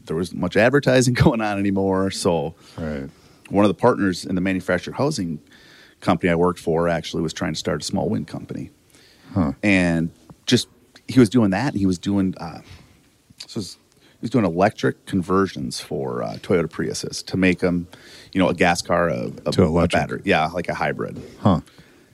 there 0.04 0.16
wasn't 0.16 0.40
much 0.40 0.56
advertising 0.56 1.14
going 1.24 1.40
on 1.40 1.58
anymore. 1.58 2.10
So 2.10 2.54
Right. 2.78 3.08
one 3.50 3.64
of 3.64 3.68
the 3.68 3.74
partners 3.74 4.24
in 4.24 4.34
the 4.34 4.40
manufactured 4.40 4.94
housing 4.94 5.40
company 6.00 6.30
I 6.30 6.34
worked 6.34 6.58
for 6.58 6.88
actually 6.88 7.22
was 7.22 7.32
trying 7.32 7.52
to 7.52 7.58
start 7.58 7.82
a 7.82 7.84
small 7.84 8.08
wind 8.08 8.26
company. 8.26 8.70
Huh. 9.34 9.52
And 9.62 10.10
just, 10.46 10.68
he 11.08 11.18
was 11.20 11.28
doing 11.30 11.50
that. 11.50 11.74
He 11.74 11.86
was 11.86 11.98
doing, 11.98 12.34
uh, 12.38 12.60
this 13.42 13.54
was 13.56 13.76
was 14.20 14.30
doing 14.30 14.44
electric 14.44 15.04
conversions 15.04 15.80
for 15.80 16.22
uh, 16.22 16.34
Toyota 16.36 16.68
Priuses 16.68 17.26
to 17.26 17.36
make 17.36 17.58
them, 17.58 17.88
you 18.32 18.38
know, 18.40 18.48
a 18.48 18.54
gas 18.54 18.80
car, 18.80 19.08
a, 19.08 19.32
a, 19.46 19.50
To 19.50 19.64
a 19.78 19.88
battery. 19.88 20.22
Yeah, 20.24 20.46
like 20.46 20.68
a 20.68 20.74
hybrid. 20.74 21.20
Huh. 21.40 21.62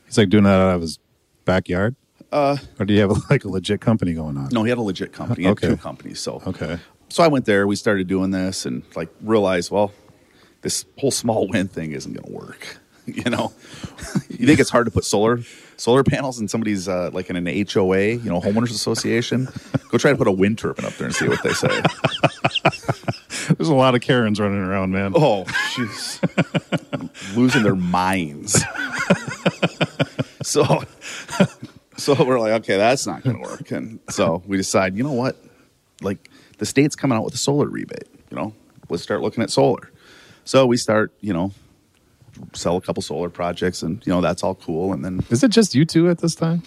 He's 0.08 0.18
like 0.18 0.28
doing 0.30 0.44
that 0.44 0.58
out 0.58 0.74
of 0.74 0.80
his 0.80 0.98
backyard? 1.44 1.94
Uh, 2.32 2.56
or 2.80 2.84
do 2.86 2.92
you 2.94 3.00
have 3.00 3.12
like 3.30 3.44
a 3.44 3.48
legit 3.48 3.80
company 3.80 4.12
going 4.14 4.36
on? 4.36 4.48
No, 4.50 4.64
he 4.64 4.70
had 4.70 4.78
a 4.78 4.82
legit 4.82 5.12
company. 5.12 5.42
He 5.42 5.46
had 5.46 5.52
Okay. 5.52 5.68
two 5.68 5.76
companies. 5.76 6.18
So 6.20 6.42
Okay. 6.46 6.78
so 7.08 7.22
I 7.22 7.28
went 7.28 7.44
there. 7.44 7.66
We 7.66 7.76
started 7.76 8.06
doing 8.08 8.30
this, 8.32 8.66
and 8.66 8.82
like 8.96 9.08
realized, 9.22 9.70
well, 9.70 9.92
this 10.62 10.84
whole 10.98 11.10
small 11.10 11.46
wind 11.52 11.70
thing 11.72 11.92
isn't 11.92 12.12
going 12.12 12.26
to 12.26 12.32
work. 12.46 12.78
You 13.08 13.30
know, 13.30 13.54
you 14.28 14.46
think 14.46 14.60
it's 14.60 14.68
hard 14.68 14.84
to 14.84 14.90
put 14.90 15.02
solar 15.02 15.40
solar 15.78 16.04
panels 16.04 16.38
in 16.42 16.46
somebody's 16.46 16.88
uh, 16.88 17.08
like 17.10 17.30
in 17.30 17.36
an 17.36 17.46
HOA, 17.46 18.00
you 18.08 18.28
know, 18.28 18.38
homeowners 18.38 18.70
association. 18.70 19.48
Go 19.88 19.96
try 19.96 20.10
to 20.10 20.18
put 20.18 20.26
a 20.28 20.30
wind 20.30 20.58
turbine 20.58 20.84
up 20.84 20.92
there 20.98 21.06
and 21.06 21.16
see 21.16 21.26
what 21.26 21.42
they 21.42 21.54
say. 21.54 21.80
There's 23.56 23.70
a 23.70 23.74
lot 23.74 23.94
of 23.94 24.02
Karens 24.02 24.38
running 24.38 24.58
around, 24.58 24.90
man. 24.92 25.12
Oh, 25.16 25.44
jeez, 25.74 26.20
losing 27.34 27.62
their 27.62 27.74
minds. 27.76 28.62
so, 30.48 30.82
so 31.96 32.24
we're 32.24 32.40
like, 32.40 32.52
okay, 32.62 32.76
that's 32.76 33.06
not 33.06 33.22
going 33.22 33.36
to 33.36 33.42
work, 33.42 33.70
and 33.70 34.00
so 34.08 34.42
we 34.46 34.56
decide, 34.56 34.96
you 34.96 35.02
know 35.02 35.12
what, 35.12 35.36
like 36.00 36.30
the 36.58 36.66
state's 36.66 36.96
coming 36.96 37.18
out 37.18 37.24
with 37.24 37.34
a 37.34 37.38
solar 37.38 37.68
rebate. 37.68 38.08
You 38.30 38.36
know, 38.36 38.54
let's 38.88 39.02
start 39.02 39.20
looking 39.20 39.42
at 39.42 39.50
solar. 39.50 39.90
So 40.44 40.64
we 40.64 40.76
start, 40.78 41.12
you 41.20 41.32
know, 41.32 41.52
sell 42.54 42.76
a 42.76 42.80
couple 42.80 43.02
solar 43.02 43.28
projects, 43.28 43.82
and 43.82 44.04
you 44.06 44.12
know 44.12 44.20
that's 44.20 44.42
all 44.42 44.54
cool, 44.54 44.92
and 44.92 45.04
then 45.04 45.24
Is 45.30 45.42
it 45.42 45.50
just 45.50 45.74
you 45.74 45.84
two 45.84 46.08
at 46.08 46.18
this 46.18 46.34
time? 46.34 46.62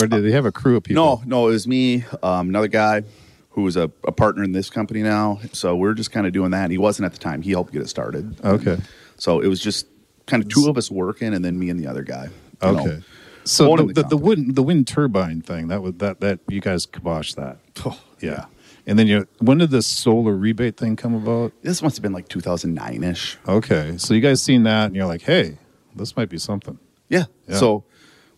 Or 0.00 0.06
did 0.06 0.24
they 0.24 0.32
have 0.32 0.44
a 0.44 0.52
crew 0.52 0.76
of 0.76 0.84
people? 0.84 1.04
no, 1.04 1.22
no, 1.24 1.48
it 1.48 1.52
was 1.52 1.68
me, 1.68 2.04
um, 2.22 2.48
another 2.48 2.68
guy 2.68 3.02
who 3.50 3.62
was 3.62 3.76
a, 3.76 3.90
a 4.02 4.10
partner 4.12 4.42
in 4.42 4.50
this 4.50 4.68
company 4.68 5.02
now. 5.02 5.38
So 5.52 5.76
we're 5.76 5.94
just 5.94 6.10
kind 6.10 6.26
of 6.26 6.32
doing 6.32 6.50
that. 6.50 6.72
He 6.72 6.78
wasn't 6.78 7.06
at 7.06 7.12
the 7.12 7.20
time. 7.20 7.42
He 7.42 7.52
helped 7.52 7.72
get 7.72 7.82
it 7.82 7.88
started. 7.88 8.36
Okay. 8.44 8.78
So 9.16 9.40
it 9.40 9.46
was 9.46 9.60
just 9.60 9.86
kind 10.26 10.42
of 10.42 10.48
two 10.48 10.68
of 10.68 10.76
us 10.76 10.90
working, 10.90 11.32
and 11.32 11.44
then 11.44 11.58
me 11.58 11.70
and 11.70 11.78
the 11.78 11.86
other 11.86 12.02
guy. 12.02 12.28
Okay. 12.62 12.84
know. 12.84 13.00
So 13.44 13.76
the, 13.76 13.92
the 13.92 14.02
the, 14.04 14.16
wind 14.16 14.54
the 14.56 14.62
wind 14.62 14.86
turbine 14.86 15.42
thing 15.42 15.68
that 15.68 15.82
was 15.82 15.94
that 15.94 16.20
that 16.20 16.40
you 16.48 16.60
guys 16.60 16.86
kiboshed 16.86 17.36
that. 17.36 17.58
Oh, 17.84 18.00
Yeah. 18.20 18.46
And 18.86 18.98
then 18.98 19.06
you 19.06 19.26
when 19.38 19.58
did 19.58 19.70
this 19.70 19.86
solar 19.86 20.34
rebate 20.34 20.76
thing 20.76 20.96
come 20.96 21.14
about? 21.14 21.52
This 21.62 21.82
must 21.82 21.96
have 21.96 22.02
been 22.02 22.12
like 22.12 22.28
2009 22.28 23.02
ish. 23.02 23.38
Okay. 23.48 23.96
So 23.98 24.14
you 24.14 24.20
guys 24.20 24.42
seen 24.42 24.64
that 24.64 24.86
and 24.86 24.96
you're 24.96 25.06
like, 25.06 25.22
hey, 25.22 25.58
this 25.94 26.16
might 26.16 26.28
be 26.28 26.38
something. 26.38 26.78
Yeah. 27.08 27.24
Yeah. 27.48 27.56
So 27.56 27.84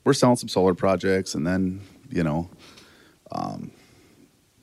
we're 0.04 0.12
selling 0.12 0.36
some 0.36 0.48
solar 0.48 0.74
projects, 0.74 1.34
and 1.34 1.46
then 1.46 1.80
you 2.10 2.22
know, 2.22 2.48
um, 3.32 3.72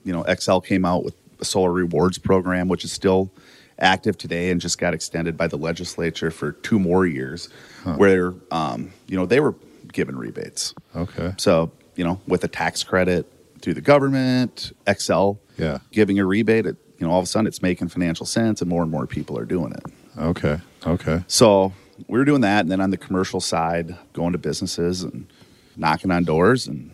you 0.06 0.14
know, 0.14 0.24
Xcel 0.24 0.64
came 0.64 0.86
out 0.86 1.04
with 1.04 1.16
a 1.42 1.46
solar 1.46 1.72
rewards 1.72 2.18
program, 2.18 2.70
which 2.70 2.86
is 2.86 2.92
still 2.94 3.32
active 3.80 4.18
today 4.18 4.52
and 4.52 4.62
just 4.62 4.78
got 4.78 4.94
extended 4.94 5.36
by 5.36 5.48
the 5.48 5.58
legislature 5.58 6.32
for 6.32 6.54
two 6.54 6.80
more 6.80 7.06
years, 7.06 7.50
where 7.98 8.34
um, 8.52 8.94
you 9.08 9.18
know 9.18 9.26
they 9.26 9.42
were 9.42 9.56
given 9.94 10.18
rebates. 10.18 10.74
Okay. 10.96 11.34
So 11.38 11.72
you 11.96 12.04
know, 12.04 12.20
with 12.28 12.44
a 12.44 12.48
tax 12.48 12.84
credit 12.84 13.26
through 13.62 13.76
the 13.76 13.82
government, 13.82 14.72
Xcel 14.88 15.38
Yeah. 15.58 15.78
giving 15.92 16.20
a 16.20 16.26
rebate, 16.26 16.66
it, 16.66 16.76
you 16.98 17.08
know, 17.08 17.14
all 17.14 17.20
of 17.20 17.24
a 17.24 17.28
sudden 17.28 17.48
it's 17.48 17.62
making 17.62 17.88
financial 17.90 18.26
sense, 18.26 18.62
and 18.62 18.70
more 18.70 18.82
and 18.82 18.92
more 18.92 19.08
people 19.08 19.38
are 19.38 19.46
doing 19.46 19.72
it. 19.74 19.84
Okay. 20.18 20.60
Okay. 20.86 21.24
So 21.28 21.72
we 22.08 22.18
were 22.20 22.26
doing 22.26 22.42
that, 22.42 22.62
and 22.62 22.72
then 22.72 22.82
on 22.82 22.90
the 22.90 22.98
commercial 22.98 23.40
side, 23.40 23.96
going 24.14 24.34
to 24.34 24.38
businesses 24.38 25.04
and 25.04 25.28
knocking 25.78 26.12
on 26.12 26.24
doors 26.24 26.68
and 26.68 26.92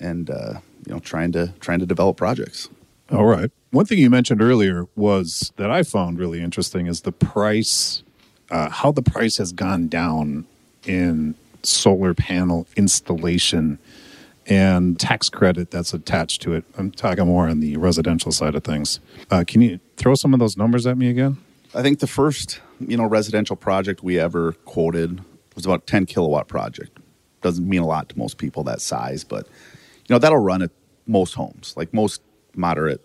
and 0.00 0.30
uh, 0.30 0.54
you 0.86 0.92
know 0.94 0.98
trying 1.00 1.32
to 1.32 1.52
trying 1.60 1.78
to 1.78 1.86
develop 1.86 2.16
projects. 2.16 2.68
All 3.10 3.24
right. 3.26 3.50
One 3.70 3.86
thing 3.86 3.98
you 3.98 4.10
mentioned 4.10 4.42
earlier 4.42 4.86
was 4.96 5.52
that 5.56 5.70
I 5.70 5.82
found 5.82 6.18
really 6.18 6.42
interesting 6.42 6.86
is 6.86 7.02
the 7.02 7.12
price, 7.12 8.02
uh, 8.50 8.68
how 8.70 8.90
the 8.92 9.02
price 9.02 9.36
has 9.38 9.52
gone 9.52 9.88
down 9.88 10.46
in 10.84 11.34
solar 11.62 12.14
panel 12.14 12.66
installation 12.76 13.78
and 14.46 14.98
tax 14.98 15.28
credit 15.28 15.70
that's 15.70 15.94
attached 15.94 16.42
to 16.42 16.54
it. 16.54 16.64
I'm 16.76 16.90
talking 16.90 17.26
more 17.26 17.48
on 17.48 17.60
the 17.60 17.76
residential 17.76 18.32
side 18.32 18.54
of 18.54 18.64
things. 18.64 18.98
Uh, 19.30 19.44
can 19.46 19.60
you 19.62 19.78
throw 19.96 20.14
some 20.14 20.34
of 20.34 20.40
those 20.40 20.56
numbers 20.56 20.86
at 20.86 20.98
me 20.98 21.08
again? 21.08 21.38
I 21.74 21.82
think 21.82 22.00
the 22.00 22.06
first 22.06 22.60
you 22.80 22.96
know 22.96 23.06
residential 23.06 23.56
project 23.56 24.02
we 24.02 24.18
ever 24.18 24.52
quoted 24.64 25.20
was 25.54 25.64
about 25.64 25.86
10 25.86 26.06
kilowatt 26.06 26.48
project. 26.48 26.98
Doesn't 27.40 27.68
mean 27.68 27.80
a 27.82 27.86
lot 27.86 28.08
to 28.10 28.18
most 28.18 28.38
people 28.38 28.64
that 28.64 28.80
size, 28.80 29.24
but 29.24 29.46
you 29.46 30.14
know 30.14 30.18
that'll 30.18 30.38
run 30.38 30.62
at 30.62 30.70
most 31.06 31.34
homes, 31.34 31.74
like 31.76 31.92
most 31.94 32.20
moderate 32.54 33.00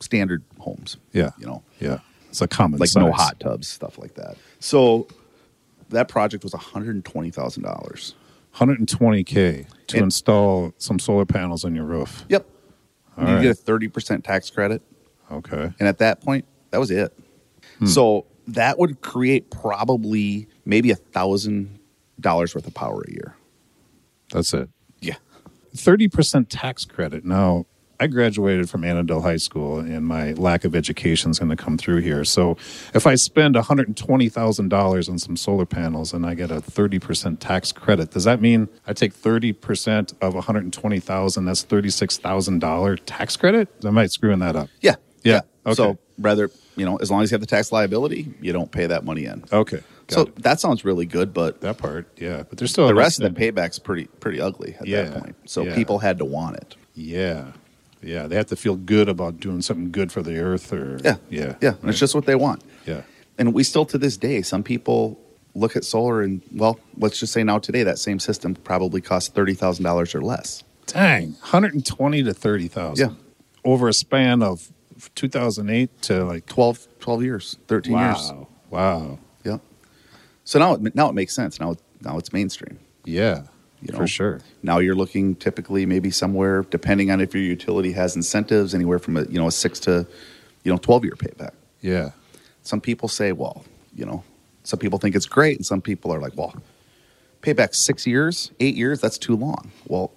standard 0.00 0.42
homes. 0.58 0.96
Yeah. 1.12 1.30
you 1.38 1.46
know, 1.46 1.62
Yeah. 1.80 1.98
It's 2.28 2.40
a 2.42 2.46
common 2.48 2.78
like 2.78 2.88
size. 2.90 3.02
no 3.02 3.10
hot 3.10 3.40
tubs, 3.40 3.68
stuff 3.68 3.98
like 3.98 4.14
that. 4.14 4.36
So 4.60 5.08
that 5.90 6.08
project 6.08 6.44
was 6.44 6.52
one 6.52 6.62
hundred 6.62 6.94
and 6.94 7.04
twenty 7.04 7.30
thousand 7.30 7.62
dollars. 7.64 8.14
120K 8.56 9.66
to 9.88 9.96
And- 9.96 10.04
install 10.04 10.72
some 10.78 10.98
solar 10.98 11.24
panels 11.26 11.64
on 11.64 11.74
your 11.74 11.84
roof. 11.84 12.24
Yep. 12.28 12.46
All 13.16 13.28
you 13.28 13.34
right. 13.34 13.42
get 13.42 13.50
a 13.50 13.54
thirty 13.54 13.88
percent 13.88 14.24
tax 14.24 14.50
credit, 14.50 14.82
Okay. 15.30 15.72
and 15.78 15.88
at 15.88 15.98
that 15.98 16.20
point, 16.22 16.44
that 16.70 16.78
was 16.78 16.90
it. 16.90 17.16
Hmm. 17.78 17.86
So 17.86 18.26
that 18.48 18.78
would 18.78 19.00
create 19.02 19.50
probably 19.50 20.48
maybe 20.64 20.90
a 20.90 20.96
thousand 20.96 21.78
dollars 22.20 22.54
worth 22.54 22.66
of 22.66 22.74
power 22.74 23.02
a 23.06 23.10
year. 23.12 23.36
That's 24.32 24.52
it. 24.54 24.68
Yeah. 25.00 25.16
30% 25.76 26.46
tax 26.48 26.84
credit. 26.84 27.24
Now, 27.24 27.66
I 28.00 28.06
graduated 28.06 28.70
from 28.70 28.84
Annandale 28.84 29.22
High 29.22 29.36
School, 29.38 29.80
and 29.80 30.06
my 30.06 30.32
lack 30.34 30.64
of 30.64 30.74
education 30.76 31.30
is 31.30 31.38
going 31.38 31.50
to 31.50 31.56
come 31.56 31.76
through 31.76 31.98
here. 31.98 32.24
So, 32.24 32.56
if 32.94 33.06
I 33.06 33.16
spend 33.16 33.56
$120,000 33.56 35.08
on 35.10 35.18
some 35.18 35.36
solar 35.36 35.66
panels 35.66 36.12
and 36.12 36.24
I 36.24 36.34
get 36.34 36.50
a 36.50 36.60
30% 36.60 37.38
tax 37.40 37.72
credit, 37.72 38.12
does 38.12 38.24
that 38.24 38.40
mean 38.40 38.68
I 38.86 38.92
take 38.92 39.14
30% 39.14 40.14
of 40.20 40.34
120,000? 40.34 41.44
That's 41.44 41.64
$36,000 41.64 42.98
tax 43.04 43.36
credit? 43.36 43.68
Am 43.84 43.98
I 43.98 44.06
screwing 44.06 44.38
that 44.40 44.56
up? 44.56 44.68
Yeah. 44.80 44.94
Yeah, 45.24 45.40
okay. 45.66 45.74
So 45.74 45.98
rather, 46.18 46.50
you 46.76 46.84
know, 46.84 46.96
as 46.96 47.10
long 47.10 47.22
as 47.22 47.30
you 47.30 47.34
have 47.34 47.40
the 47.40 47.46
tax 47.46 47.72
liability, 47.72 48.32
you 48.40 48.52
don't 48.52 48.70
pay 48.70 48.86
that 48.86 49.04
money 49.04 49.24
in. 49.24 49.44
Okay. 49.52 49.82
Got 50.06 50.14
so 50.14 50.20
it. 50.22 50.42
that 50.42 50.60
sounds 50.60 50.84
really 50.84 51.06
good, 51.06 51.34
but 51.34 51.60
that 51.60 51.76
part, 51.78 52.08
yeah. 52.16 52.44
But 52.48 52.58
there's 52.58 52.70
still 52.70 52.86
the 52.86 52.94
rest 52.94 53.20
of 53.20 53.34
the 53.34 53.40
payback's 53.40 53.78
pretty 53.78 54.06
pretty 54.20 54.40
ugly 54.40 54.76
at 54.80 54.86
Yeah, 54.86 55.02
that 55.02 55.20
point. 55.20 55.36
So 55.44 55.64
yeah. 55.64 55.74
people 55.74 55.98
had 55.98 56.18
to 56.18 56.24
want 56.24 56.56
it. 56.56 56.76
Yeah. 56.94 57.52
Yeah. 58.02 58.26
They 58.26 58.36
have 58.36 58.46
to 58.46 58.56
feel 58.56 58.76
good 58.76 59.08
about 59.08 59.40
doing 59.40 59.62
something 59.62 59.90
good 59.90 60.10
for 60.12 60.22
the 60.22 60.38
earth 60.38 60.72
or, 60.72 60.98
Yeah. 61.02 61.16
Yeah. 61.30 61.54
Yeah. 61.60 61.74
And 61.80 61.90
it's 61.90 61.98
just 61.98 62.14
what 62.14 62.26
they 62.26 62.34
want. 62.36 62.62
yeah. 62.86 63.02
And 63.38 63.54
we 63.54 63.62
still 63.62 63.84
to 63.86 63.98
this 63.98 64.16
day, 64.16 64.42
some 64.42 64.62
people 64.64 65.18
look 65.54 65.76
at 65.76 65.84
solar 65.84 66.22
and 66.22 66.42
well, 66.52 66.78
let's 66.96 67.18
just 67.20 67.32
say 67.32 67.42
now 67.44 67.58
today 67.58 67.82
that 67.84 67.98
same 67.98 68.18
system 68.18 68.54
probably 68.54 69.00
costs 69.00 69.28
thirty 69.28 69.54
thousand 69.54 69.84
dollars 69.84 70.14
or 70.14 70.20
less. 70.20 70.64
Dang, 70.86 71.32
120 71.32 72.22
to 72.22 72.32
30,000. 72.32 73.08
Yeah. 73.10 73.14
Over 73.64 73.88
a 73.88 73.92
span 73.92 74.42
of 74.42 74.72
2008 75.14 76.02
to 76.02 76.24
like 76.24 76.46
12, 76.46 76.88
12 76.98 77.22
years, 77.22 77.56
thirteen 77.68 77.92
years. 77.96 78.16
wow. 78.32 78.48
Wow. 78.70 79.18
Yep. 79.44 79.60
So 80.44 80.58
now 80.58 80.74
it 80.74 80.94
now 80.94 81.08
it 81.08 81.14
makes 81.14 81.34
sense. 81.34 81.60
Now 81.60 81.76
now 82.00 82.18
it's 82.18 82.32
mainstream. 82.32 82.78
Yeah. 83.04 83.42
You 83.82 83.92
know? 83.92 83.98
for 83.98 84.06
sure. 84.06 84.40
Now 84.62 84.78
you're 84.78 84.94
looking 84.96 85.36
typically 85.36 85.86
maybe 85.86 86.10
somewhere, 86.10 86.62
depending 86.62 87.10
on 87.10 87.20
if 87.20 87.34
your 87.34 87.42
utility 87.44 87.92
has 87.92 88.16
incentives, 88.16 88.74
anywhere 88.74 88.98
from 88.98 89.16
a 89.16 89.22
you 89.24 89.38
know 89.38 89.46
a 89.46 89.52
six 89.52 89.78
to 89.80 90.06
you 90.64 90.72
know 90.72 90.78
twelve 90.78 91.04
year 91.04 91.14
payback. 91.14 91.52
Yeah. 91.80 92.10
Some 92.62 92.80
people 92.80 93.08
say, 93.08 93.32
well, 93.32 93.64
you 93.94 94.04
know, 94.04 94.24
some 94.64 94.78
people 94.78 94.98
think 94.98 95.14
it's 95.14 95.26
great, 95.26 95.56
and 95.56 95.64
some 95.64 95.80
people 95.80 96.12
are 96.12 96.20
like, 96.20 96.36
well, 96.36 96.54
payback 97.40 97.74
six 97.74 98.06
years, 98.06 98.50
eight 98.60 98.74
years, 98.74 99.00
that's 99.00 99.16
too 99.16 99.36
long. 99.36 99.70
Well, 99.86 100.10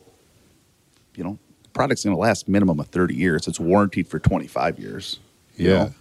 you 1.16 1.24
know, 1.24 1.38
the 1.64 1.70
product's 1.70 2.04
going 2.04 2.16
to 2.16 2.20
last 2.20 2.50
minimum 2.50 2.80
of 2.80 2.88
thirty 2.88 3.16
years. 3.16 3.48
It's 3.48 3.60
warranted 3.60 4.08
for 4.08 4.18
twenty 4.20 4.48
five 4.48 4.80
years. 4.80 5.20
you 5.56 5.70
Yeah. 5.70 5.84
know? 5.84 5.94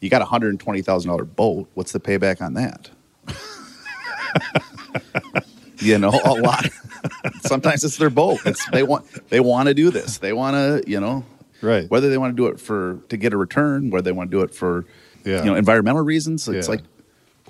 you 0.00 0.10
got 0.10 0.22
a 0.22 0.26
hundred 0.26 0.50
and 0.50 0.60
twenty 0.60 0.82
thousand 0.82 1.08
dollar 1.10 1.24
boat. 1.24 1.68
What's 1.74 1.92
the 1.92 2.00
payback 2.00 2.42
on 2.42 2.54
that? 2.54 2.90
you 5.78 5.98
know, 5.98 6.10
a 6.24 6.34
lot. 6.34 6.66
Sometimes 7.42 7.84
it's 7.84 7.96
their 7.96 8.10
boat. 8.10 8.40
It's 8.46 8.64
they 8.70 8.82
want 8.82 9.06
they 9.30 9.40
want 9.40 9.68
to 9.68 9.74
do 9.74 9.90
this. 9.90 10.18
They 10.18 10.32
want 10.32 10.54
to, 10.84 10.90
you 10.90 11.00
know, 11.00 11.24
Right. 11.62 11.90
whether 11.90 12.10
they 12.10 12.18
want 12.18 12.36
to 12.36 12.40
do 12.42 12.46
it 12.48 12.60
for 12.60 12.98
to 13.08 13.16
get 13.16 13.32
a 13.32 13.36
return, 13.36 13.90
whether 13.90 14.02
they 14.04 14.12
want 14.12 14.30
to 14.30 14.36
do 14.36 14.42
it 14.42 14.54
for 14.54 14.84
Yeah. 15.24 15.40
you 15.40 15.46
know 15.46 15.54
environmental 15.56 16.02
reasons. 16.02 16.46
It's 16.48 16.66
Yeah. 16.68 16.72
like 16.74 16.82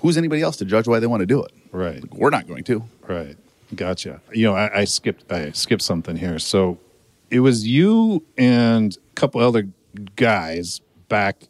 who's 0.01 0.17
anybody 0.17 0.41
else 0.41 0.57
to 0.57 0.65
judge 0.65 0.87
why 0.87 0.99
they 0.99 1.07
want 1.07 1.21
to 1.21 1.25
do 1.25 1.43
it? 1.43 1.51
Right. 1.71 2.03
We're 2.13 2.29
not 2.29 2.47
going 2.47 2.63
to. 2.65 2.83
Right. 3.07 3.35
Gotcha. 3.75 4.21
You 4.33 4.45
know, 4.47 4.53
I, 4.55 4.81
I 4.81 4.83
skipped 4.85 5.31
I 5.31 5.51
skipped 5.51 5.81
something 5.81 6.15
here. 6.15 6.39
So 6.39 6.77
it 7.29 7.41
was 7.41 7.67
you 7.67 8.23
and 8.37 8.95
a 8.95 9.13
couple 9.15 9.41
other 9.41 9.67
guys 10.15 10.81
back 11.09 11.43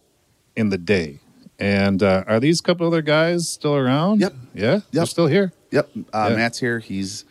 in 0.55 0.69
the 0.69 0.77
day. 0.77 1.19
And 1.59 2.01
uh, 2.03 2.23
are 2.27 2.39
these 2.39 2.61
couple 2.61 2.85
other 2.87 3.01
guys 3.01 3.47
still 3.49 3.75
around? 3.75 4.21
Yep. 4.21 4.33
Yeah. 4.53 4.79
They're 4.91 5.05
still 5.05 5.27
here. 5.27 5.51
Yep. 5.71 5.89
Uh, 6.13 6.27
Yeah. 6.29 6.35
Matt's 6.35 6.59
here. 6.59 6.79
He's 6.79 7.25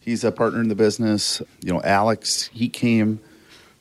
he's 0.00 0.24
a 0.24 0.32
partner 0.32 0.60
in 0.60 0.68
the 0.68 0.74
business. 0.74 1.40
You 1.62 1.72
know, 1.72 1.82
Alex. 1.82 2.48
He 2.52 2.68
came 2.68 3.20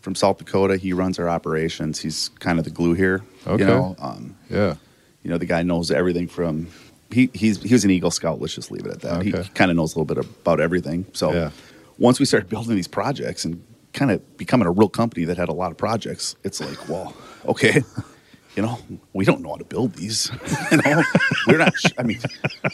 from 0.01 0.15
South 0.15 0.38
Dakota. 0.38 0.77
He 0.77 0.93
runs 0.93 1.19
our 1.19 1.27
operations. 1.29 1.99
He's 1.99 2.29
kind 2.39 2.57
of 2.59 2.65
the 2.65 2.71
glue 2.71 2.93
here. 2.93 3.23
Okay. 3.47 3.63
You 3.63 3.69
know, 3.69 3.95
um, 3.99 4.35
Yeah. 4.49 4.75
you 5.23 5.29
know, 5.29 5.38
the 5.38 5.45
guy 5.45 5.63
knows 5.63 5.91
everything 5.91 6.27
from. 6.27 6.67
He 7.11 7.29
he's 7.33 7.61
he 7.63 7.73
was 7.73 7.83
an 7.83 7.91
Eagle 7.91 8.11
Scout. 8.11 8.39
Let's 8.39 8.53
just 8.53 8.71
leave 8.71 8.85
it 8.85 8.91
at 8.91 9.01
that. 9.01 9.13
Okay. 9.19 9.29
He, 9.31 9.35
Okay. 9.35 9.49
kind 9.55 9.71
of 9.71 9.77
knows 9.77 9.95
a 9.95 9.99
little 9.99 10.13
bit 10.15 10.23
about 10.23 10.59
everything. 10.59 11.05
So 11.13 11.33
Yeah. 11.33 11.49
once 11.97 12.19
we 12.19 12.25
started 12.25 12.49
building 12.49 12.75
these 12.75 12.88
projects 12.88 13.43
and 13.45 13.61
kind 13.93 14.11
of 14.11 14.38
becoming 14.38 14.67
a 14.67 14.71
real 14.71 14.89
company 14.89 15.25
that 15.25 15.35
had 15.38 15.49
a 15.49 15.53
lot 15.53 15.71
of 15.71 15.77
projects, 15.77 16.35
it's 16.43 16.61
like, 16.61 16.88
well, 16.88 17.15
okay, 17.47 17.81
you 18.56 18.63
know, 18.63 18.79
we 19.13 19.25
don't 19.25 19.41
know 19.41 19.50
how 19.50 19.56
to 19.58 19.63
build 19.63 19.94
these. 19.94 20.32
you 20.72 20.77
know, 20.77 21.03
we're 21.48 21.58
not. 21.60 21.74
I 21.98 22.03
mean, 22.03 22.20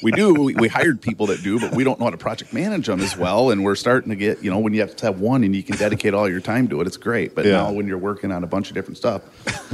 we 0.02 0.12
do. 0.12 0.34
We, 0.34 0.56
we 0.56 0.68
hired 0.68 1.02
people 1.02 1.28
that 1.28 1.44
do, 1.44 1.60
but 1.60 1.76
we 1.76 1.84
don't 1.84 2.00
know 2.00 2.06
how 2.06 2.12
to 2.12 2.18
project 2.18 2.54
manage 2.54 2.88
them 2.88 3.02
as 3.02 3.16
well. 3.18 3.52
And 3.52 3.64
we're 3.64 3.76
starting 3.76 4.10
to 4.10 4.16
get, 4.16 4.42
you 4.44 4.50
know, 4.50 4.60
when 4.60 4.74
you 4.74 4.80
have 4.82 4.96
to 4.96 5.06
have 5.06 5.20
one 5.20 5.44
and 5.44 5.56
you 5.56 5.62
can 5.64 5.76
dedicate 5.78 6.14
all 6.14 6.30
your 6.30 6.40
time 6.40 6.68
to 6.70 6.82
it, 6.82 6.88
it's 6.88 6.98
great. 6.98 7.36
But 7.36 7.46
Yeah. 7.46 7.52
now 7.64 7.72
when 7.74 7.88
you're 7.88 7.98
working 7.98 8.32
on 8.32 8.44
a 8.44 8.48
bunch 8.48 8.70
of 8.70 8.74
different 8.76 8.98
stuff, 8.98 9.22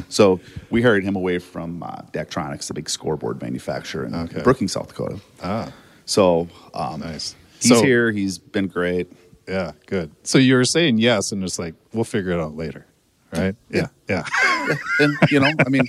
so 0.09 0.39
we 0.69 0.81
hired 0.81 1.03
him 1.03 1.15
away 1.15 1.39
from 1.39 1.83
uh, 1.83 2.01
Daktronics, 2.11 2.67
the 2.67 2.73
big 2.73 2.89
scoreboard 2.89 3.41
manufacturer 3.41 4.05
in 4.05 4.15
Okay. 4.15 4.41
Brookings, 4.41 4.73
South 4.73 4.87
Dakota. 4.89 5.19
Ah, 5.43 5.71
So 6.05 6.49
um, 6.73 6.99
nice. 7.01 7.35
he's 7.61 7.77
So- 7.77 7.83
here. 7.83 8.11
He's 8.11 8.37
been 8.37 8.67
great. 8.67 9.11
Yeah, 9.47 9.71
good. 9.85 10.11
So 10.23 10.37
you 10.37 10.55
were 10.55 10.65
saying 10.65 10.97
yes, 10.99 11.31
and 11.31 11.43
it's 11.43 11.59
like 11.59 11.73
we'll 11.93 12.03
figure 12.05 12.31
it 12.31 12.39
out 12.39 12.55
later, 12.55 12.85
right? 13.33 13.55
Yeah, 13.69 13.87
yeah, 14.09 14.25
and 14.99 15.15
you 15.29 15.39
know, 15.39 15.51
I 15.65 15.69
mean, 15.69 15.83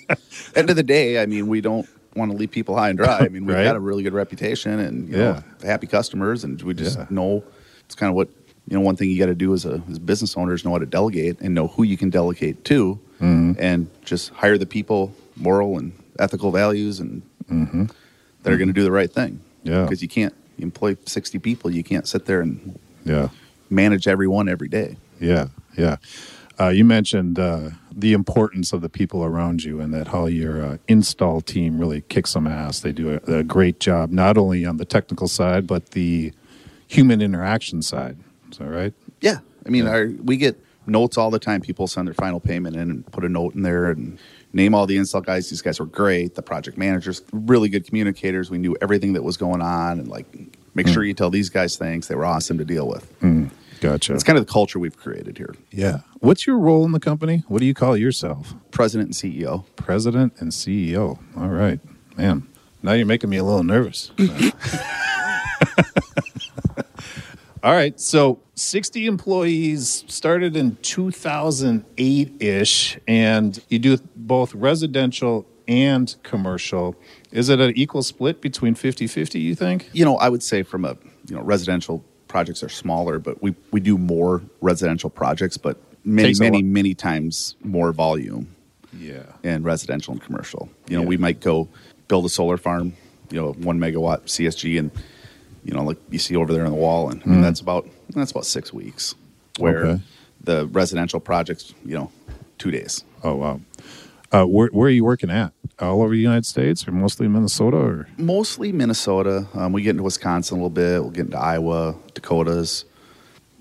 end 0.54 0.70
of 0.70 0.76
the 0.76 0.82
day, 0.82 1.20
I 1.22 1.26
mean, 1.26 1.46
we 1.48 1.60
don't 1.60 1.88
want 2.14 2.30
to 2.30 2.36
leave 2.36 2.50
people 2.50 2.76
high 2.76 2.90
and 2.90 2.98
dry. 2.98 3.18
I 3.20 3.28
mean, 3.28 3.46
we've 3.46 3.56
Right. 3.56 3.64
got 3.64 3.76
a 3.76 3.80
really 3.80 4.02
good 4.02 4.12
reputation 4.12 4.78
and 4.78 5.08
you 5.08 5.16
Yeah. 5.18 5.22
know, 5.32 5.42
happy 5.64 5.86
customers, 5.86 6.44
and 6.44 6.60
we 6.62 6.74
just 6.74 6.98
Yeah. 6.98 7.06
know 7.10 7.42
it's 7.86 7.94
kind 7.94 8.08
of 8.10 8.16
what 8.16 8.28
you 8.68 8.76
know. 8.76 8.80
One 8.82 8.96
thing 8.96 9.10
you 9.10 9.18
got 9.18 9.26
to 9.26 9.34
do 9.34 9.54
as 9.54 9.64
a 9.64 9.82
as 9.90 9.98
business 9.98 10.36
owners 10.36 10.64
know 10.64 10.72
how 10.72 10.78
to 10.78 10.86
delegate 10.86 11.40
and 11.40 11.54
know 11.54 11.68
who 11.68 11.82
you 11.84 11.96
can 11.96 12.10
delegate 12.10 12.64
to, 12.66 12.98
mm-hmm. 13.20 13.52
and 13.58 13.88
just 14.04 14.30
hire 14.30 14.58
the 14.58 14.66
people, 14.66 15.12
moral 15.36 15.78
and 15.78 15.92
ethical 16.18 16.50
values, 16.52 17.00
and 17.00 17.22
mm-hmm. 17.50 17.84
that 18.42 18.52
are 18.52 18.56
going 18.58 18.68
to 18.68 18.74
do 18.74 18.84
the 18.84 18.92
right 18.92 19.10
thing. 19.12 19.40
Yeah. 19.64 19.82
because 19.84 20.02
you 20.02 20.08
can't 20.08 20.34
you 20.58 20.64
employ 20.64 20.96
sixty 21.06 21.38
people, 21.38 21.70
you 21.70 21.82
can't 21.84 22.06
sit 22.06 22.26
there 22.26 22.40
and 22.40 22.78
yeah, 23.04 23.28
manage 23.70 24.06
everyone 24.06 24.48
every 24.48 24.68
day. 24.68 24.96
yeah, 25.20 25.46
yeah. 25.78 25.96
Uh, 26.62 26.68
you 26.68 26.84
mentioned 26.84 27.40
uh, 27.40 27.70
the 27.90 28.12
importance 28.12 28.72
of 28.72 28.82
the 28.82 28.88
people 28.88 29.24
around 29.24 29.64
you, 29.64 29.80
and 29.80 29.92
that 29.92 30.08
how 30.08 30.26
your 30.26 30.64
uh, 30.64 30.76
install 30.86 31.40
team 31.40 31.76
really 31.76 32.02
kicks 32.02 32.30
some 32.30 32.46
ass. 32.46 32.78
They 32.80 32.92
do 32.92 33.18
a, 33.26 33.38
a 33.38 33.42
great 33.42 33.80
job, 33.80 34.12
not 34.12 34.38
only 34.38 34.64
on 34.64 34.76
the 34.76 34.84
technical 34.84 35.26
side, 35.26 35.66
but 35.66 35.90
the 35.90 36.32
human 36.86 37.20
interaction 37.20 37.82
side. 37.82 38.16
Is 38.52 38.58
that 38.58 38.68
right? 38.68 38.94
Yeah, 39.20 39.38
I 39.66 39.70
mean, 39.70 39.86
Yeah. 39.86 39.90
Our, 39.90 40.06
we 40.22 40.36
get 40.36 40.56
notes 40.86 41.18
all 41.18 41.30
the 41.30 41.40
time. 41.40 41.62
People 41.62 41.88
send 41.88 42.06
their 42.06 42.14
final 42.14 42.38
payment 42.38 42.76
in 42.76 42.90
and 42.90 43.10
put 43.10 43.24
a 43.24 43.28
note 43.28 43.56
in 43.56 43.62
there 43.62 43.90
and 43.90 44.18
name 44.52 44.72
all 44.72 44.86
the 44.86 44.98
install 44.98 45.20
guys. 45.20 45.50
These 45.50 45.62
guys 45.62 45.80
were 45.80 45.86
great. 45.86 46.36
The 46.36 46.42
project 46.42 46.78
managers, 46.78 47.22
really 47.32 47.70
good 47.70 47.86
communicators. 47.86 48.50
We 48.50 48.58
knew 48.58 48.76
everything 48.80 49.14
that 49.14 49.24
was 49.24 49.36
going 49.36 49.62
on, 49.62 49.98
and 49.98 50.06
like, 50.06 50.26
make 50.76 50.86
sure 50.86 51.02
you 51.02 51.14
tell 51.14 51.30
these 51.30 51.48
guys 51.48 51.76
thanks. 51.76 52.06
They 52.06 52.14
were 52.14 52.26
awesome 52.26 52.58
to 52.58 52.64
deal 52.64 52.86
with. 52.86 53.12
Gotcha. 53.82 54.14
It's 54.14 54.22
kind 54.22 54.38
of 54.38 54.46
the 54.46 54.52
culture 54.52 54.78
we've 54.78 54.96
created 54.96 55.38
here. 55.38 55.56
yeah. 55.72 56.02
What's 56.20 56.46
your 56.46 56.56
role 56.56 56.84
in 56.84 56.92
the 56.92 57.00
company? 57.00 57.42
What 57.48 57.58
do 57.58 57.66
you 57.66 57.74
call 57.74 57.96
yourself? 57.96 58.54
President 58.70 59.08
and 59.08 59.34
CEO. 59.34 59.64
President 59.74 60.34
and 60.38 60.52
CEO. 60.52 61.18
All 61.36 61.48
right, 61.48 61.80
man. 62.16 62.46
Now 62.80 62.92
you're 62.92 63.06
making 63.06 63.28
me 63.28 63.38
a 63.38 63.44
little 63.44 63.64
nervous. 63.64 64.12
All 67.64 67.72
right, 67.72 67.98
so 68.00 68.40
60 68.54 69.06
employees 69.06 70.04
started 70.06 70.56
in 70.56 70.76
2008 70.82 72.32
ish, 72.40 72.98
and 73.08 73.60
you 73.68 73.80
do 73.80 73.98
both 74.14 74.54
residential 74.54 75.44
and 75.66 76.14
commercial. 76.22 76.94
Is 77.32 77.48
it 77.48 77.58
an 77.58 77.72
equal 77.76 78.04
split 78.04 78.40
between 78.40 78.76
50 78.76 79.08
50, 79.08 79.40
you 79.40 79.56
think? 79.56 79.90
You 79.92 80.04
know, 80.04 80.16
I 80.18 80.28
would 80.28 80.44
say 80.44 80.62
from 80.62 80.84
a 80.84 80.96
you 81.28 81.34
know 81.36 81.42
residential 81.42 82.04
projects 82.32 82.62
are 82.62 82.68
smaller, 82.70 83.18
but 83.18 83.42
we 83.42 83.54
we 83.72 83.78
do 83.80 83.98
more 83.98 84.42
residential 84.62 85.10
projects, 85.10 85.56
but 85.58 85.76
many 86.04 86.34
many 86.40 86.62
many 86.62 86.94
times 86.94 87.54
more 87.62 87.92
volume. 87.92 88.46
Yeah. 88.98 89.22
in 89.42 89.62
residential 89.62 90.12
and 90.12 90.22
commercial. 90.22 90.68
You 90.88 90.96
know, 90.96 91.02
Yeah. 91.02 91.08
we 91.08 91.16
might 91.16 91.40
go 91.40 91.66
build 92.08 92.26
a 92.26 92.28
solar 92.28 92.58
farm, 92.58 92.92
you 93.30 93.40
know, 93.40 93.52
one 93.52 93.78
megawatt 93.78 94.28
CSG, 94.28 94.78
and 94.78 94.90
you 95.64 95.72
know, 95.72 95.82
like 95.82 95.96
you 96.10 96.18
see 96.18 96.36
over 96.36 96.52
there 96.52 96.64
on 96.66 96.72
the 96.72 96.76
wall, 96.86 97.08
and 97.10 97.22
I 97.24 97.26
mean, 97.26 97.40
that's 97.40 97.60
about 97.60 97.88
that's 98.14 98.30
about 98.32 98.44
six 98.46 98.70
weeks. 98.72 99.14
Where 99.58 99.78
Okay. 99.86 100.02
the 100.44 100.66
residential 100.68 101.20
projects, 101.20 101.74
you 101.86 101.94
know, 101.94 102.10
two 102.58 102.70
days. 102.70 103.02
Oh, 103.24 103.34
wow. 103.36 103.60
Uh, 104.30 104.44
where, 104.44 104.68
where 104.68 104.88
are 104.88 104.96
you 105.00 105.04
working 105.04 105.30
at? 105.30 105.52
All 105.82 106.00
over 106.02 106.14
the 106.14 106.20
United 106.20 106.46
States 106.46 106.86
or 106.86 106.92
mostly 106.92 107.26
Minnesota? 107.26 107.76
Or? 107.76 108.08
Mostly 108.16 108.70
Minnesota. 108.70 109.48
Um, 109.54 109.72
we 109.72 109.82
get 109.82 109.90
into 109.90 110.04
Wisconsin 110.04 110.54
a 110.54 110.58
little 110.58 110.70
bit. 110.70 111.02
We'll 111.02 111.10
get 111.10 111.26
into 111.26 111.38
Iowa, 111.38 111.96
Dakotas. 112.14 112.84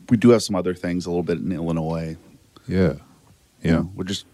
We 0.10 0.18
do 0.18 0.30
have 0.30 0.44
some 0.44 0.56
other 0.56 0.76
things 0.76 1.06
a 1.08 1.10
little 1.10 1.24
bit 1.24 1.40
in 1.40 1.52
Illinois. 1.52 2.18
Yeah. 2.68 2.94
You 2.94 3.00
Yeah. 3.64 3.72
know, 3.72 3.92
we're 3.96 4.04
just 4.06 4.26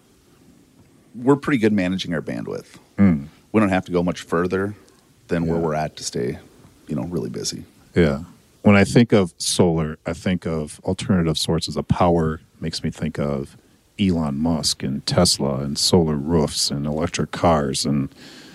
we're 1.15 1.35
pretty 1.37 1.57
good 1.57 1.73
managing 1.73 2.13
our 2.13 2.21
bandwidth. 2.21 2.75
Mm. 2.97 3.27
We 3.51 3.59
don't 3.59 3.69
have 3.69 3.85
to 3.85 3.91
go 3.91 4.03
much 4.03 4.21
further 4.21 4.75
than 5.29 5.47
where 5.47 5.57
we're 5.57 5.73
at 5.73 5.95
to 5.95 6.03
stay, 6.03 6.37
you 6.87 6.95
know, 6.95 7.03
really 7.05 7.29
busy. 7.31 7.63
Yeah. 7.95 8.23
When 8.61 8.75
I 8.75 8.83
think 8.83 9.13
of 9.13 9.33
solar, 9.37 9.97
I 10.05 10.13
think 10.13 10.45
of 10.45 10.79
alternative 10.83 11.37
sources 11.37 11.75
of 11.77 11.87
power. 11.87 12.41
Makes 12.59 12.83
me 12.83 12.91
think 12.91 13.17
of 13.17 13.55
Elon 13.99 14.37
Musk 14.37 14.83
and 14.83 15.05
Tesla 15.05 15.59
and 15.59 15.77
solar 15.77 16.15
roofs 16.15 16.69
and 16.71 16.85
electric 16.85 17.31
cars. 17.31 17.85
And 17.85 18.09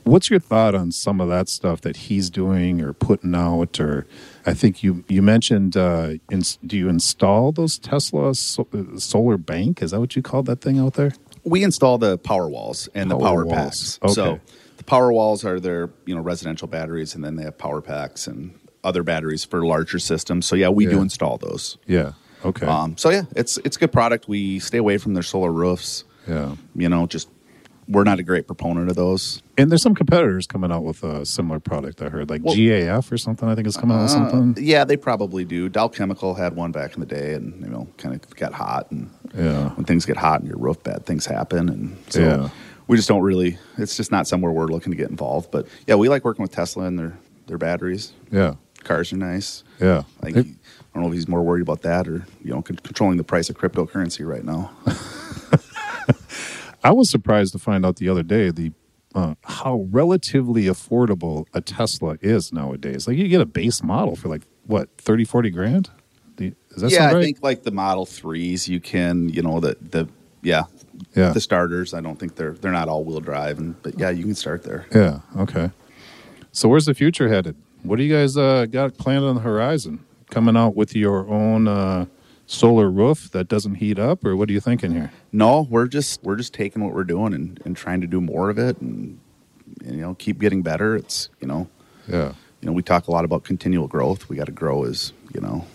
what's 0.04 0.30
your 0.30 0.40
thought 0.40 0.74
on 0.74 0.92
some 0.92 1.20
of 1.20 1.28
that 1.28 1.48
stuff 1.48 1.80
that 1.82 1.96
he's 1.96 2.30
doing 2.30 2.80
or 2.80 2.92
putting 2.92 3.34
out? 3.34 3.78
Or 3.80 4.06
I 4.46 4.54
think 4.54 4.82
you 4.82 5.04
you 5.08 5.22
mentioned, 5.22 5.76
uh, 5.76 6.14
ins- 6.30 6.58
do 6.66 6.76
you 6.76 6.88
install 6.88 7.52
those 7.52 7.78
Tesla 7.78 8.34
so- 8.34 8.68
uh, 8.72 8.98
solar 8.98 9.36
bank? 9.36 9.82
Is 9.82 9.90
that 9.92 10.00
what 10.00 10.16
you 10.16 10.22
called 10.22 10.46
that 10.46 10.60
thing 10.60 10.78
out 10.78 10.94
there? 10.94 11.12
We 11.44 11.64
install 11.64 11.98
the 11.98 12.18
power 12.18 12.48
walls 12.48 12.88
and 12.94 13.10
the 13.10 13.16
Power 13.16 13.26
power 13.26 13.44
walls. 13.46 13.98
packs. 13.98 13.98
Okay. 14.02 14.12
So 14.14 14.40
the 14.76 14.84
power 14.84 15.12
walls 15.12 15.44
are 15.44 15.58
their 15.58 15.90
you 16.06 16.14
know 16.14 16.20
residential 16.20 16.68
batteries, 16.68 17.14
and 17.14 17.24
then 17.24 17.36
they 17.36 17.42
have 17.44 17.58
power 17.58 17.80
packs 17.80 18.26
and 18.26 18.54
other 18.84 19.02
batteries 19.04 19.44
for 19.44 19.64
larger 19.64 19.98
systems. 20.00 20.44
So 20.46 20.56
yeah, 20.56 20.68
we 20.68 20.86
do 20.86 21.00
install 21.00 21.38
those. 21.38 21.78
Yeah. 21.86 22.12
Okay. 22.44 22.66
Um, 22.66 22.96
so 22.96 23.10
yeah, 23.10 23.22
it's 23.36 23.58
it's 23.58 23.76
a 23.76 23.80
good 23.80 23.92
product. 23.92 24.28
We 24.28 24.58
stay 24.58 24.78
away 24.78 24.98
from 24.98 25.14
their 25.14 25.22
solar 25.22 25.52
roofs. 25.52 26.04
yeah. 26.28 26.54
You 26.74 26.88
know, 26.88 27.06
just 27.06 27.28
we're 27.88 28.04
not 28.04 28.18
a 28.20 28.22
great 28.22 28.46
proponent 28.46 28.88
of 28.88 28.96
those. 28.96 29.42
And 29.58 29.70
there's 29.70 29.82
some 29.82 29.94
competitors 29.94 30.46
coming 30.46 30.70
out 30.70 30.84
with 30.84 31.02
a 31.02 31.26
similar 31.26 31.58
product. 31.58 32.00
I 32.00 32.08
heard, 32.08 32.30
like 32.30 32.42
Well- 32.44 32.54
GAF 32.54 33.10
or 33.10 33.18
something. 33.18 33.48
I 33.48 33.54
think 33.56 33.66
is 33.66 33.76
coming 33.76 33.96
out 33.96 34.02
with 34.02 34.10
something. 34.12 34.54
Uh, 34.56 34.60
yeah, 34.60 34.84
they 34.84 34.96
probably 34.96 35.44
do. 35.44 35.68
Dow 35.68 35.88
Chemical 35.88 36.34
had 36.34 36.54
one 36.54 36.70
back 36.72 36.94
in 36.94 37.00
the 37.00 37.06
day, 37.06 37.34
and 37.34 37.60
you 37.60 37.68
know, 37.68 37.88
kind 37.98 38.14
of 38.14 38.36
got 38.36 38.52
hot. 38.52 38.90
And 38.92 39.10
Yeah. 39.36 39.70
when 39.70 39.84
things 39.84 40.06
get 40.06 40.16
hot 40.16 40.40
in 40.40 40.46
your 40.46 40.58
roof, 40.58 40.82
bad 40.82 41.04
things 41.06 41.26
happen. 41.26 41.68
And 41.68 41.96
so 42.08 42.20
Yeah. 42.20 42.48
we 42.86 42.96
just 42.96 43.08
don't 43.08 43.22
really. 43.22 43.58
It's 43.76 43.96
just 43.96 44.12
not 44.12 44.26
somewhere 44.28 44.52
we're 44.52 44.66
looking 44.68 44.92
to 44.92 44.96
get 44.96 45.10
involved. 45.10 45.50
But 45.50 45.66
yeah, 45.86 45.96
we 45.96 46.08
like 46.08 46.24
working 46.24 46.42
with 46.44 46.52
Tesla 46.52 46.84
and 46.84 46.98
their 46.98 47.18
their 47.48 47.58
batteries. 47.58 48.12
Yeah. 48.30 48.54
Cars 48.84 49.12
are 49.12 49.16
nice. 49.16 49.64
Yeah. 49.80 50.02
I 50.22 50.30
think 50.30 50.36
It- 50.36 50.46
I 50.92 50.98
don't 50.98 51.04
know 51.04 51.08
if 51.08 51.14
he's 51.14 51.28
more 51.28 51.42
worried 51.42 51.62
about 51.62 51.82
that 51.82 52.06
or 52.06 52.26
you 52.44 52.52
know 52.52 52.62
controlling 52.62 53.16
the 53.16 53.24
price 53.24 53.48
of 53.48 53.56
cryptocurrency 53.56 54.26
right 54.26 54.44
now. 54.44 54.70
I 56.84 56.90
was 56.90 57.10
surprised 57.10 57.52
to 57.52 57.58
find 57.58 57.86
out 57.86 57.96
the 57.96 58.08
other 58.08 58.22
day 58.22 58.50
the 58.50 58.72
uh, 59.14 59.34
how 59.44 59.86
relatively 59.90 60.64
affordable 60.64 61.46
a 61.54 61.60
Tesla 61.60 62.18
is 62.20 62.52
nowadays. 62.52 63.06
Like 63.06 63.16
you 63.16 63.28
get 63.28 63.40
a 63.40 63.46
base 63.46 63.82
model 63.82 64.16
for 64.16 64.28
like 64.28 64.42
what 64.66 64.88
30, 64.98 65.24
40 65.24 65.50
grand. 65.50 65.90
Does 66.36 66.82
that 66.82 66.90
yeah, 66.90 67.10
sound 67.10 67.18
I 67.18 67.22
think 67.22 67.38
like 67.42 67.64
the 67.64 67.70
Model 67.70 68.06
Threes, 68.06 68.66
you 68.68 68.80
can 68.80 69.28
you 69.28 69.42
know 69.42 69.60
the 69.60 69.76
the 69.80 70.08
yeah 70.42 70.64
yeah. 71.14 71.30
the 71.30 71.40
starters. 71.40 71.92
I 71.92 72.00
don't 72.00 72.18
think 72.18 72.36
they're 72.36 72.52
they're 72.52 72.72
not 72.72 72.88
all 72.88 73.04
wheel 73.04 73.20
drive, 73.20 73.58
and 73.58 73.80
but 73.82 73.98
yeah, 73.98 74.10
you 74.10 74.24
can 74.24 74.34
start 74.34 74.62
there. 74.62 74.86
yeah. 74.94 75.20
Okay. 75.36 75.70
So 76.52 76.68
where's 76.68 76.86
the 76.86 76.94
future 76.94 77.28
headed? 77.28 77.56
What 77.82 77.96
do 77.96 78.04
you 78.04 78.14
guys 78.14 78.36
uh, 78.36 78.66
got 78.66 78.96
planned 78.96 79.24
on 79.24 79.34
the 79.34 79.40
horizon? 79.40 80.04
Coming 80.32 80.56
out 80.56 80.74
with 80.74 80.96
your 80.96 81.28
own 81.28 81.68
uh, 81.68 82.06
solar 82.46 82.90
roof 82.90 83.30
that 83.32 83.48
doesn't 83.48 83.74
heat 83.74 83.98
up, 83.98 84.24
or 84.24 84.34
what 84.34 84.48
are 84.48 84.52
you 84.52 84.60
thinking 84.60 84.90
here? 84.92 85.12
No, 85.30 85.66
we're 85.68 85.86
just 85.86 86.22
we're 86.22 86.36
just 86.36 86.54
taking 86.54 86.82
what 86.82 86.94
we're 86.94 87.04
doing 87.04 87.34
and, 87.34 87.60
and 87.66 87.76
trying 87.76 88.00
to 88.00 88.06
do 88.06 88.18
more 88.18 88.48
of 88.48 88.58
it 88.58 88.80
and, 88.80 89.18
and 89.84 89.94
you 89.96 90.00
know 90.00 90.14
keep 90.14 90.38
getting 90.40 90.62
better. 90.62 90.96
It's 90.96 91.28
you 91.40 91.46
know 91.46 91.68
Yeah. 92.08 92.32
you 92.62 92.66
know 92.66 92.72
we 92.72 92.82
talk 92.82 93.08
a 93.08 93.10
lot 93.10 93.26
about 93.26 93.44
continual 93.44 93.88
growth. 93.88 94.30
We 94.30 94.36
got 94.36 94.46
to 94.46 94.52
grow 94.52 94.84
as 94.84 95.12
you 95.34 95.40
know 95.42 95.66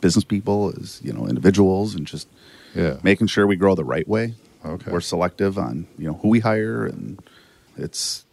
business 0.00 0.24
people, 0.24 0.72
as 0.80 1.00
you 1.02 1.12
know 1.12 1.26
individuals, 1.26 1.96
and 1.96 2.06
just 2.06 2.28
Yeah. 2.76 2.98
making 3.02 3.26
sure 3.26 3.44
we 3.44 3.56
grow 3.56 3.74
the 3.74 3.84
right 3.84 4.06
way. 4.06 4.34
Okay. 4.64 4.92
We're 4.92 5.00
selective 5.00 5.58
on 5.58 5.88
you 5.98 6.06
know 6.06 6.14
who 6.22 6.28
we 6.28 6.38
hire, 6.38 6.86
and 6.86 7.20
it's 7.76 8.24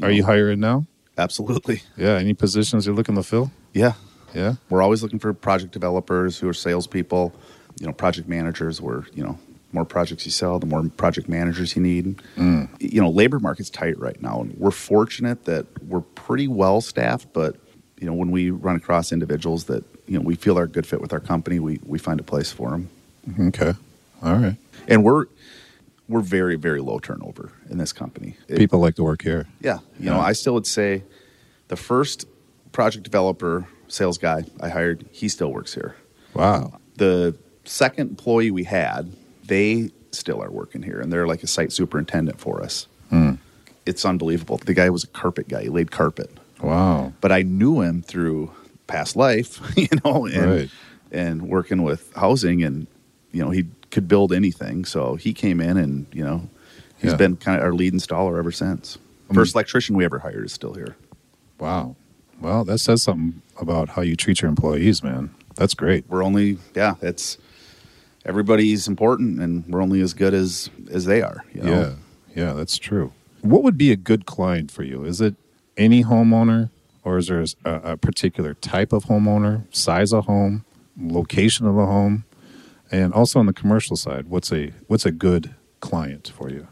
Are 0.00 0.12
you 0.12 0.22
hiring 0.22 0.60
now? 0.60 0.86
absolutely 1.18 1.82
Yeah. 1.96 2.18
Any 2.18 2.34
positions 2.34 2.86
you're 2.86 2.94
looking 2.94 3.16
to 3.16 3.24
fill? 3.24 3.50
yeah. 3.72 3.94
Yeah. 4.36 4.54
We're 4.68 4.82
always 4.82 5.02
looking 5.02 5.18
for 5.18 5.32
project 5.32 5.72
developers 5.72 6.38
who 6.38 6.46
are 6.48 6.54
salespeople, 6.54 7.32
you 7.80 7.86
know, 7.86 7.92
project 7.92 8.28
managers. 8.28 8.80
We're 8.82 9.04
you 9.14 9.24
know 9.24 9.38
more 9.72 9.84
projects 9.86 10.24
you 10.26 10.30
sell, 10.32 10.58
the 10.58 10.66
more 10.66 10.82
project 10.96 11.28
managers 11.28 11.74
you 11.74 11.82
need. 11.82 12.20
Mm. 12.36 12.68
You 12.78 13.00
know, 13.00 13.08
labor 13.10 13.38
market's 13.38 13.70
tight 13.70 13.98
right 13.98 14.20
now, 14.20 14.42
and 14.42 14.54
we're 14.58 14.70
fortunate 14.70 15.44
that 15.46 15.66
we're 15.88 16.02
pretty 16.02 16.48
well 16.48 16.80
staffed. 16.82 17.32
But 17.32 17.56
you 17.98 18.06
know, 18.06 18.12
when 18.12 18.30
we 18.30 18.50
run 18.50 18.76
across 18.76 19.10
individuals 19.10 19.64
that 19.64 19.84
you 20.06 20.18
know 20.18 20.24
we 20.24 20.34
feel 20.34 20.58
are 20.58 20.64
a 20.64 20.68
good 20.68 20.86
fit 20.86 21.00
with 21.00 21.12
our 21.14 21.20
company, 21.20 21.58
we 21.58 21.80
we 21.86 21.98
find 21.98 22.20
a 22.20 22.22
place 22.22 22.52
for 22.52 22.70
them, 22.70 22.90
Okay. 23.48 23.72
All 24.22 24.34
right. 24.36 24.56
and 24.86 25.02
we're 25.02 25.26
we're 26.08 26.20
very 26.20 26.56
very 26.56 26.80
low 26.82 26.98
turnover 26.98 27.52
in 27.70 27.78
this 27.78 27.92
company. 27.94 28.36
It- 28.48 28.58
People 28.58 28.80
like 28.80 28.96
to 28.96 29.02
work 29.02 29.22
here. 29.22 29.46
yeah, 29.60 29.78
you 29.98 30.10
know, 30.10 30.20
I 30.20 30.32
still 30.34 30.52
would 30.54 30.66
say 30.66 31.02
the 31.68 31.76
first 31.76 32.26
project 32.72 33.02
developer 33.04 33.66
sales 33.88 34.18
guy 34.18 34.44
I 34.60 34.68
hired, 34.68 35.06
he 35.12 35.28
still 35.28 35.52
works 35.52 35.74
here. 35.74 35.96
Wow. 36.34 36.78
The 36.96 37.36
second 37.64 38.10
employee 38.10 38.50
we 38.50 38.64
had, 38.64 39.12
they 39.44 39.90
still 40.12 40.42
are 40.42 40.50
working 40.50 40.82
here, 40.82 41.00
and 41.00 41.12
they're 41.12 41.26
like 41.26 41.42
a 41.42 41.46
site 41.46 41.72
superintendent 41.72 42.40
for 42.40 42.62
us. 42.62 42.86
Hmm. 43.10 43.34
It's 43.84 44.04
unbelievable. 44.04 44.58
The 44.58 44.74
guy 44.74 44.90
was 44.90 45.04
a 45.04 45.08
carpet 45.08 45.48
guy; 45.48 45.62
he 45.64 45.68
laid 45.68 45.90
carpet, 45.90 46.30
Wow. 46.60 47.12
but 47.20 47.30
I 47.32 47.42
knew 47.42 47.80
him 47.82 48.02
through 48.02 48.50
past 48.86 49.14
life, 49.16 49.60
you 49.76 49.88
know, 50.04 50.26
and 50.26 50.50
Right. 50.50 50.70
and 51.12 51.42
working 51.48 51.82
with 51.82 52.12
housing, 52.14 52.62
and 52.64 52.86
you 53.32 53.42
know, 53.44 53.50
he 53.50 53.66
could 53.90 54.08
build 54.08 54.32
anything. 54.32 54.84
So 54.84 55.14
he 55.14 55.32
came 55.32 55.60
in, 55.60 55.76
and 55.76 56.06
you 56.12 56.24
know, 56.24 56.48
he's 56.98 57.12
Yeah. 57.12 57.16
been 57.16 57.36
kind 57.36 57.58
of 57.58 57.64
our 57.64 57.72
lead 57.74 57.92
installer 57.92 58.38
ever 58.38 58.50
since. 58.52 58.98
First 59.32 59.54
electrician 59.54 59.96
we 59.96 60.04
ever 60.04 60.20
hired 60.20 60.44
is 60.46 60.52
still 60.52 60.74
here. 60.74 60.96
Wow. 61.58 61.96
Well, 62.40 62.64
that 62.64 62.78
says 62.78 63.02
something 63.02 63.42
about 63.60 63.90
how 63.90 64.02
you 64.02 64.16
treat 64.16 64.42
your 64.42 64.48
employees, 64.48 65.02
man. 65.02 65.34
That's 65.56 65.74
great. 65.74 66.04
we're 66.08 66.22
only 66.22 66.58
yeah 66.74 66.94
it's 67.00 67.38
everybody's 68.26 68.86
important 68.86 69.40
and 69.40 69.64
we're 69.68 69.80
only 69.80 70.02
as 70.02 70.12
good 70.12 70.34
as 70.34 70.68
as 70.90 71.06
they 71.06 71.22
are 71.22 71.44
you 71.54 71.62
know? 71.62 71.80
Yeah. 71.80 71.94
Yeah, 72.36 72.52
that's 72.52 72.76
true. 72.76 73.14
What 73.40 73.62
would 73.62 73.78
be 73.78 73.90
a 73.90 73.96
good 73.96 74.26
client 74.26 74.70
for 74.70 74.82
you? 74.82 75.04
Is 75.04 75.22
it 75.22 75.36
any 75.78 76.04
homeowner 76.04 76.68
or 77.02 77.16
is 77.16 77.28
there 77.28 77.42
a, 77.64 77.92
a 77.92 77.96
particular 77.96 78.52
type 78.52 78.92
of 78.92 79.04
homeowner, 79.04 79.64
size 79.74 80.12
of 80.12 80.26
home, 80.26 80.64
location 81.00 81.66
of 81.66 81.74
the 81.76 81.86
home? 81.86 82.24
And 82.90 83.14
also 83.14 83.38
on 83.38 83.46
the 83.46 83.54
commercial 83.54 83.96
side, 83.96 84.26
what's 84.26 84.52
a 84.52 84.72
what's 84.86 85.06
a 85.06 85.10
good 85.10 85.54
client 85.80 86.30
for 86.36 86.50
you? 86.50 86.68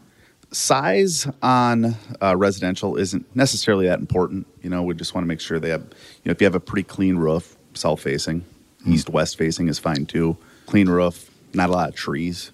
Size 0.55 1.27
on 1.43 1.97
uh, 2.23 2.35
residential 2.37 2.97
isn't 2.97 3.25
necessarily 3.37 3.87
that 3.87 3.99
important 3.99 4.47
you 4.63 4.71
know 4.71 4.83
we 4.83 4.95
just 4.95 5.15
want 5.15 5.23
to 5.25 5.29
make 5.29 5.41
sure 5.41 5.59
they 5.59 5.71
have 5.71 5.83
you 5.83 6.27
know 6.27 6.31
if 6.33 6.41
you 6.41 6.45
have 6.47 6.55
a 6.55 6.61
pretty 6.61 6.85
clean 6.85 7.17
roof 7.17 7.57
south 7.75 8.01
facing 8.01 8.45
east 8.87 9.09
west 9.09 9.37
facing 9.39 9.69
is 9.69 9.79
fine 9.79 10.07
too 10.07 10.37
clean 10.67 10.89
roof 10.89 11.31
not 11.55 11.69
a 11.71 11.73
lot 11.73 11.89
of 11.89 11.95
trees 11.95 12.51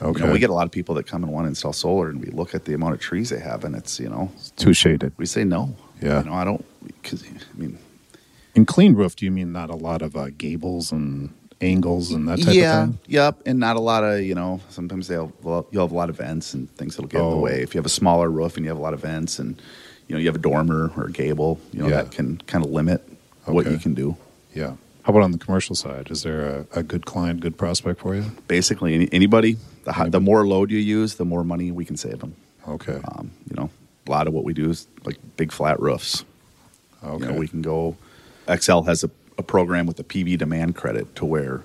You 0.00 0.08
Okay. 0.08 0.24
know, 0.24 0.32
we 0.32 0.38
get 0.40 0.50
a 0.50 0.54
lot 0.54 0.66
of 0.66 0.72
people 0.72 0.94
that 0.96 1.06
come 1.06 1.22
and 1.22 1.32
want 1.32 1.44
to 1.44 1.48
install 1.50 1.72
solar 1.72 2.08
and 2.10 2.20
we 2.20 2.30
look 2.30 2.54
at 2.54 2.64
the 2.64 2.74
amount 2.74 2.94
of 2.94 3.00
trees 3.00 3.30
they 3.30 3.38
have 3.40 3.64
and 3.64 3.74
it's 3.76 4.00
you 4.00 4.08
know 4.08 4.30
Too 4.56 4.72
shaded. 4.74 5.12
we 5.16 5.26
say 5.26 5.44
no 5.44 5.76
Yeah. 6.02 6.18
you 6.20 6.26
know 6.28 6.34
i 6.34 6.44
don't 6.44 6.64
because 7.00 7.22
i 7.24 7.56
mean 7.56 7.78
In 8.56 8.66
clean 8.66 8.94
roof, 8.94 9.14
do 9.16 9.24
you 9.24 9.30
mean 9.32 9.50
not 9.52 9.68
a 9.70 9.74
lot 9.76 10.00
of 10.02 10.14
uh, 10.16 10.30
gables 10.36 10.92
and 10.92 11.30
angles 11.60 12.10
and 12.12 12.28
that 12.28 12.40
type 12.42 12.54
yeah, 12.54 12.82
of 12.84 12.88
thing? 12.90 12.98
Yep, 13.06 13.42
and 13.46 13.58
not 13.58 13.76
a 13.76 13.80
lot 13.80 14.04
of 14.04 14.20
you 14.22 14.34
know. 14.34 14.60
Sometimes 14.70 15.08
they'll 15.08 15.32
well, 15.42 15.66
you'll 15.70 15.84
have 15.86 15.92
a 15.92 15.96
lot 15.96 16.10
of 16.10 16.16
vents 16.16 16.54
and 16.54 16.70
things 16.76 16.96
that'll 16.96 17.08
get 17.08 17.20
in 17.20 17.30
the 17.30 17.36
Oh. 17.36 17.40
way. 17.40 17.62
If 17.62 17.74
you 17.74 17.78
have 17.78 17.86
a 17.86 17.90
smaller 17.90 18.30
roof 18.30 18.56
and 18.56 18.64
you 18.64 18.70
have 18.70 18.78
a 18.78 18.82
lot 18.82 18.94
of 18.94 19.00
vents 19.00 19.38
and 19.38 19.60
you 20.08 20.14
know 20.14 20.20
you 20.20 20.26
have 20.26 20.36
a 20.36 20.40
dormer 20.40 20.90
or 20.96 21.04
a 21.06 21.10
gable, 21.12 21.58
you 21.72 21.80
know 21.80 21.88
Yeah. 21.88 22.02
that 22.02 22.10
can 22.12 22.38
kind 22.46 22.64
of 22.64 22.70
limit 22.70 23.02
what 23.44 23.70
you 23.70 23.78
can 23.78 23.94
do. 23.94 24.16
Yeah. 24.54 24.74
How 25.02 25.10
about 25.10 25.22
on 25.22 25.32
the 25.32 25.38
commercial 25.38 25.74
side? 25.74 26.10
Is 26.10 26.22
there 26.22 26.46
a, 26.46 26.66
a 26.80 26.82
good 26.82 27.04
client, 27.04 27.40
good 27.40 27.58
prospect 27.58 28.00
for 28.00 28.14
you? 28.14 28.24
Basically, 28.48 28.94
any, 28.94 29.08
anybody 29.12 29.58
the, 29.84 29.92
hi- 29.92 30.08
the 30.08 30.20
more 30.20 30.46
load 30.46 30.70
you 30.70 30.78
use, 30.78 31.16
the 31.16 31.26
more 31.26 31.44
money 31.44 31.70
we 31.70 31.84
can 31.84 31.98
save 31.98 32.20
them. 32.20 32.34
Okay. 32.66 32.98
Um, 33.04 33.30
you 33.50 33.54
know, 33.56 33.68
a 34.06 34.10
lot 34.10 34.26
of 34.26 34.32
what 34.32 34.44
we 34.44 34.54
do 34.54 34.70
is 34.70 34.86
like 35.04 35.18
big 35.36 35.52
flat 35.52 35.78
roofs. 35.78 36.24
Okay. 37.02 37.22
You 37.26 37.32
know, 37.32 37.38
we 37.38 37.48
can 37.48 37.60
go. 37.60 37.96
Xcel 38.48 38.86
has 38.86 39.04
a, 39.04 39.10
a 39.38 39.42
program 39.42 39.86
with 39.86 39.98
a 40.00 40.04
PV 40.04 40.38
demand 40.38 40.76
credit 40.76 41.14
to 41.16 41.24
where 41.24 41.62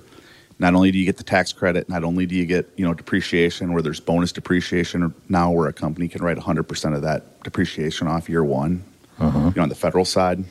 not 0.57 0.73
only 0.75 0.91
do 0.91 0.97
you 0.97 1.05
get 1.05 1.17
the 1.17 1.23
tax 1.23 1.53
credit, 1.53 1.87
not 1.87 2.03
only 2.03 2.25
do 2.25 2.35
you 2.35 2.45
get 2.45 2.69
you 2.75 2.85
know 2.85 2.93
depreciation 2.93 3.73
where 3.73 3.81
there's 3.81 3.99
bonus 3.99 4.31
depreciation 4.31 5.13
now 5.29 5.51
where 5.51 5.67
a 5.67 5.73
company 5.73 6.07
can 6.07 6.21
write 6.23 6.37
100% 6.37 6.95
of 6.95 7.01
that 7.03 7.41
depreciation 7.43 8.07
off 8.07 8.27
year 8.29 8.43
one. 8.43 8.83
uh-huh. 9.19 9.39
You 9.39 9.53
know, 9.55 9.63
on 9.63 9.69
the 9.69 9.75
federal 9.75 10.05
side, 10.05 10.43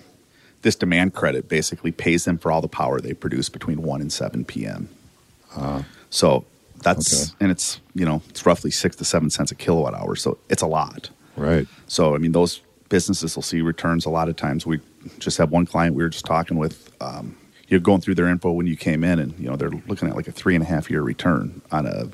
this 0.62 0.76
demand 0.76 1.14
credit 1.14 1.48
basically 1.48 1.92
pays 1.92 2.24
them 2.24 2.38
for 2.38 2.50
all 2.52 2.60
the 2.60 2.68
power 2.68 3.00
they 3.00 3.14
produce 3.14 3.48
between 3.48 3.82
1 3.82 4.00
and 4.00 4.12
7 4.12 4.44
p.m. 4.44 4.88
Uh, 5.56 5.82
So 6.10 6.44
that's 6.82 7.30
Okay. 7.30 7.36
and 7.40 7.50
it's 7.50 7.80
you 7.94 8.04
know 8.06 8.22
it's 8.30 8.46
roughly 8.46 8.70
six 8.70 8.94
to 8.96 9.04
seven 9.04 9.30
cents 9.30 9.50
a 9.50 9.54
kilowatt 9.54 9.94
hour. 9.94 10.14
So 10.16 10.38
it's 10.48 10.62
a 10.62 10.66
lot. 10.66 11.10
right. 11.36 11.66
So, 11.86 12.14
I 12.14 12.18
mean, 12.18 12.32
those 12.32 12.60
businesses 12.88 13.34
will 13.36 13.42
see 13.42 13.60
returns 13.60 14.06
a 14.06 14.10
lot 14.10 14.28
of 14.28 14.36
times. 14.36 14.64
We 14.66 14.80
just 15.18 15.38
have 15.38 15.50
one 15.50 15.66
client 15.66 15.94
we 15.94 16.02
were 16.02 16.08
just 16.08 16.24
talking 16.24 16.56
with. 16.56 16.90
Um, 17.00 17.36
you're 17.68 17.80
going 17.80 18.00
through 18.00 18.14
their 18.14 18.28
info 18.28 18.50
when 18.52 18.66
you 18.66 18.76
came 18.76 19.04
in, 19.04 19.18
and 19.18 19.38
you 19.38 19.48
know 19.48 19.56
they're 19.56 19.70
looking 19.70 20.08
at 20.08 20.16
like 20.16 20.28
a 20.28 20.32
three 20.32 20.54
and 20.54 20.64
a 20.64 20.66
half 20.66 20.90
year 20.90 21.02
return 21.02 21.60
on 21.70 21.86
a 21.86 22.08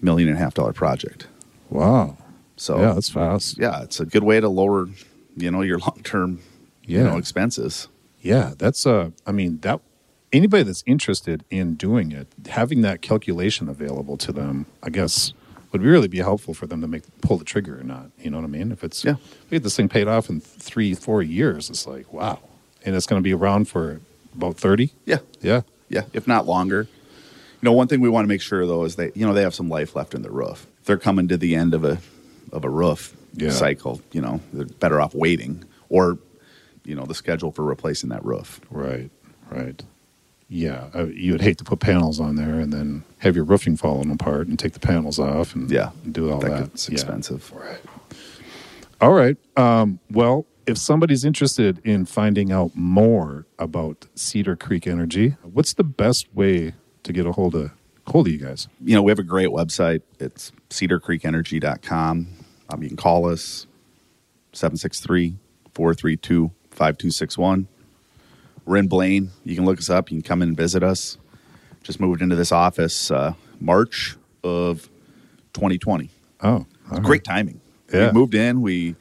million 0.00 0.28
and 0.28 0.38
a 0.38 0.40
half 0.40 0.54
dollar 0.54 0.72
project. 0.72 1.26
Wow. 1.70 2.16
So, 2.56 2.80
yeah, 2.80 2.92
that's 2.92 3.08
fast. 3.08 3.58
yeah, 3.58 3.82
it's 3.82 3.98
a 3.98 4.06
good 4.06 4.22
way 4.22 4.38
to 4.38 4.48
lower, 4.48 4.88
you 5.36 5.50
know, 5.50 5.62
your 5.62 5.78
long 5.78 6.00
term, 6.04 6.40
you 6.84 7.02
know, 7.02 7.16
expenses. 7.16 7.88
Yeah, 8.20 8.52
that's 8.56 8.86
uh 8.86 9.10
I 9.26 9.32
mean 9.32 9.58
that 9.60 9.80
anybody 10.32 10.62
that's 10.62 10.84
interested 10.86 11.44
in 11.50 11.74
doing 11.74 12.12
it, 12.12 12.28
having 12.48 12.82
that 12.82 13.02
calculation 13.02 13.68
available 13.68 14.16
to 14.18 14.32
them, 14.32 14.66
I 14.82 14.90
guess 14.90 15.32
would 15.72 15.82
really 15.82 16.08
be 16.08 16.18
helpful 16.18 16.54
for 16.54 16.66
them 16.66 16.80
to 16.82 16.86
make 16.88 17.02
pull 17.22 17.38
the 17.38 17.44
trigger 17.44 17.80
or 17.80 17.82
not. 17.82 18.10
You 18.18 18.30
know 18.30 18.38
what 18.38 18.44
I 18.44 18.48
mean? 18.48 18.72
If 18.72 18.84
it's 18.84 19.04
Yeah. 19.04 19.14
we 19.50 19.56
get 19.56 19.62
this 19.62 19.76
thing 19.76 19.88
paid 19.88 20.06
off 20.08 20.28
in 20.30 20.40
three, 20.40 20.94
four 20.94 21.22
years, 21.22 21.70
it's 21.70 21.86
like 21.86 22.12
wow, 22.12 22.38
and 22.84 22.94
it's 22.94 23.06
going 23.06 23.20
to 23.20 23.24
be 23.24 23.32
around 23.34 23.66
for 23.68 24.00
about 24.34 24.56
thirty. 24.56 24.92
Yeah, 25.06 25.18
Yeah, 25.40 25.62
yeah, 25.88 26.02
if 26.12 26.26
not 26.28 26.46
longer. 26.46 26.88
You 27.60 27.66
know, 27.66 27.72
one 27.72 27.86
thing 27.86 28.00
we 28.00 28.08
want 28.08 28.24
to 28.24 28.28
make 28.28 28.42
sure 28.42 28.66
though 28.66 28.84
is 28.84 28.96
that 28.96 29.16
you 29.16 29.24
know 29.26 29.32
they 29.34 29.42
have 29.42 29.54
some 29.54 29.68
life 29.68 29.94
left 29.96 30.14
in 30.14 30.22
the 30.22 30.30
roof. 30.30 30.66
If 30.80 30.86
they're 30.86 30.96
coming 30.98 31.28
to 31.28 31.36
the 31.36 31.54
end 31.54 31.74
of 31.74 31.84
a 31.84 31.98
of 32.52 32.64
a 32.64 32.68
roof 32.70 33.16
Yeah. 33.34 33.50
cycle, 33.50 34.02
you 34.12 34.20
know, 34.20 34.40
they're 34.52 34.66
better 34.66 35.00
off 35.00 35.14
waiting 35.14 35.64
or 35.88 36.18
you 36.84 36.94
know 36.96 37.04
the 37.06 37.14
schedule 37.14 37.52
for 37.52 37.62
replacing 37.64 38.10
that 38.10 38.24
roof. 38.24 38.60
right, 38.70 39.10
right. 39.50 39.82
Yeah, 40.54 40.88
uh, 40.94 41.06
you 41.06 41.32
would 41.32 41.40
hate 41.40 41.56
to 41.58 41.64
put 41.64 41.80
panels 41.80 42.20
on 42.20 42.36
there 42.36 42.58
and 42.60 42.70
then 42.72 43.04
have 43.18 43.34
your 43.34 43.44
roofing 43.46 43.74
falling 43.76 44.10
apart 44.10 44.48
and 44.48 44.58
take 44.58 44.74
the 44.74 44.80
panels 44.80 45.18
off 45.18 45.54
and 45.54 45.70
Yeah, 45.70 45.92
and 46.04 46.12
do 46.12 46.30
all 46.30 46.40
that. 46.40 46.64
gets 46.70 46.88
Yeah. 46.90 46.92
expensive. 46.94 47.50
All 49.00 49.12
right. 49.14 49.36
Um, 49.56 49.98
well, 50.10 50.44
if 50.66 50.76
somebody's 50.76 51.24
interested 51.24 51.80
in 51.84 52.04
finding 52.04 52.52
out 52.52 52.72
more 52.76 53.46
about 53.58 54.06
Cedar 54.14 54.54
Creek 54.54 54.86
Energy, 54.86 55.36
what's 55.42 55.72
the 55.72 55.84
best 55.84 56.26
way 56.34 56.74
to 57.02 57.12
get 57.14 57.24
a 57.24 57.32
hold 57.32 57.54
of 57.54 57.70
hold 58.08 58.26
of 58.26 58.32
you 58.34 58.38
guys? 58.38 58.68
You 58.84 58.94
know, 58.94 59.02
we 59.02 59.10
have 59.10 59.18
a 59.18 59.22
great 59.24 59.48
website. 59.48 60.02
It's 60.20 60.52
cedarcreekenergy.com. 60.68 62.26
Um, 62.68 62.82
you 62.82 62.88
can 62.88 62.96
call 62.98 63.26
us 63.26 63.66
763 64.52 65.36
432 65.74 66.50
5261. 66.70 67.68
We're 68.64 68.76
in 68.78 68.88
Blaine. 68.88 69.30
You 69.44 69.54
can 69.56 69.64
look 69.64 69.78
us 69.78 69.90
up. 69.90 70.10
You 70.10 70.16
can 70.18 70.22
come 70.22 70.42
in 70.42 70.48
and 70.50 70.56
visit 70.56 70.82
us. 70.82 71.18
Just 71.82 71.98
moved 72.00 72.22
into 72.22 72.36
this 72.36 72.52
office 72.52 73.10
uh, 73.10 73.34
March 73.60 74.16
of 74.44 74.88
2020. 75.54 76.10
Oh, 76.42 76.66
right. 76.90 77.02
Great 77.02 77.24
timing. 77.24 77.60
Yeah. 77.92 78.06
We 78.06 78.12
moved 78.12 78.34
in. 78.34 78.62
We 78.62 78.94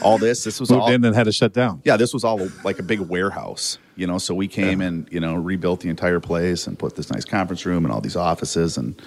all 0.00 0.16
this. 0.16 0.44
This 0.44 0.60
was 0.60 0.70
Moved 0.70 0.82
all 0.82 0.90
in 0.92 1.04
and 1.04 1.14
had 1.14 1.24
to 1.24 1.32
shut 1.32 1.52
down. 1.52 1.82
yeah. 1.84 1.96
This 1.98 2.14
was 2.14 2.24
all 2.24 2.48
like 2.64 2.78
a 2.78 2.82
big 2.82 3.00
warehouse. 3.00 3.78
You 3.96 4.06
know, 4.06 4.16
so 4.18 4.34
we 4.34 4.48
came 4.48 4.80
Yeah. 4.80 4.86
and 4.88 5.08
you 5.12 5.20
know 5.20 5.34
rebuilt 5.34 5.80
the 5.80 5.90
entire 5.90 6.20
place 6.20 6.66
and 6.66 6.78
put 6.78 6.96
this 6.96 7.10
nice 7.12 7.24
conference 7.26 7.66
room 7.66 7.84
and 7.84 7.92
all 7.92 8.00
these 8.00 8.16
offices 8.16 8.78
and 8.78 9.00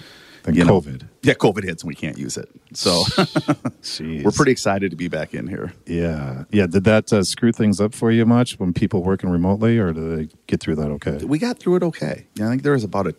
Then 0.44 0.54
you 0.54 0.64
know, 0.64 0.80
COVID. 0.80 1.08
yeah, 1.22 1.32
COVID 1.32 1.64
hits 1.64 1.82
and 1.82 1.88
we 1.88 1.94
can't 1.94 2.18
use 2.18 2.36
it. 2.36 2.50
So 2.74 3.02
we're 4.00 4.30
pretty 4.30 4.52
excited 4.52 4.90
to 4.90 4.96
be 4.96 5.08
back 5.08 5.32
in 5.32 5.46
here. 5.46 5.72
Yeah, 5.86 6.44
yeah. 6.50 6.66
Did 6.66 6.84
that 6.84 7.10
uh, 7.12 7.24
screw 7.24 7.50
things 7.50 7.80
up 7.80 7.94
for 7.94 8.10
you 8.10 8.26
much 8.26 8.58
when 8.58 8.74
people 8.74 9.02
working 9.02 9.30
remotely, 9.30 9.78
or 9.78 9.94
did 9.94 10.18
they 10.18 10.34
get 10.46 10.60
through 10.60 10.76
that 10.76 10.90
okay? 10.90 11.24
We 11.24 11.38
got 11.38 11.58
through 11.58 11.76
it 11.76 11.82
okay. 11.84 12.26
Yeah, 12.34 12.46
I 12.46 12.50
think 12.50 12.62
there 12.62 12.74
was 12.74 12.84
about 12.84 13.06
a 13.06 13.14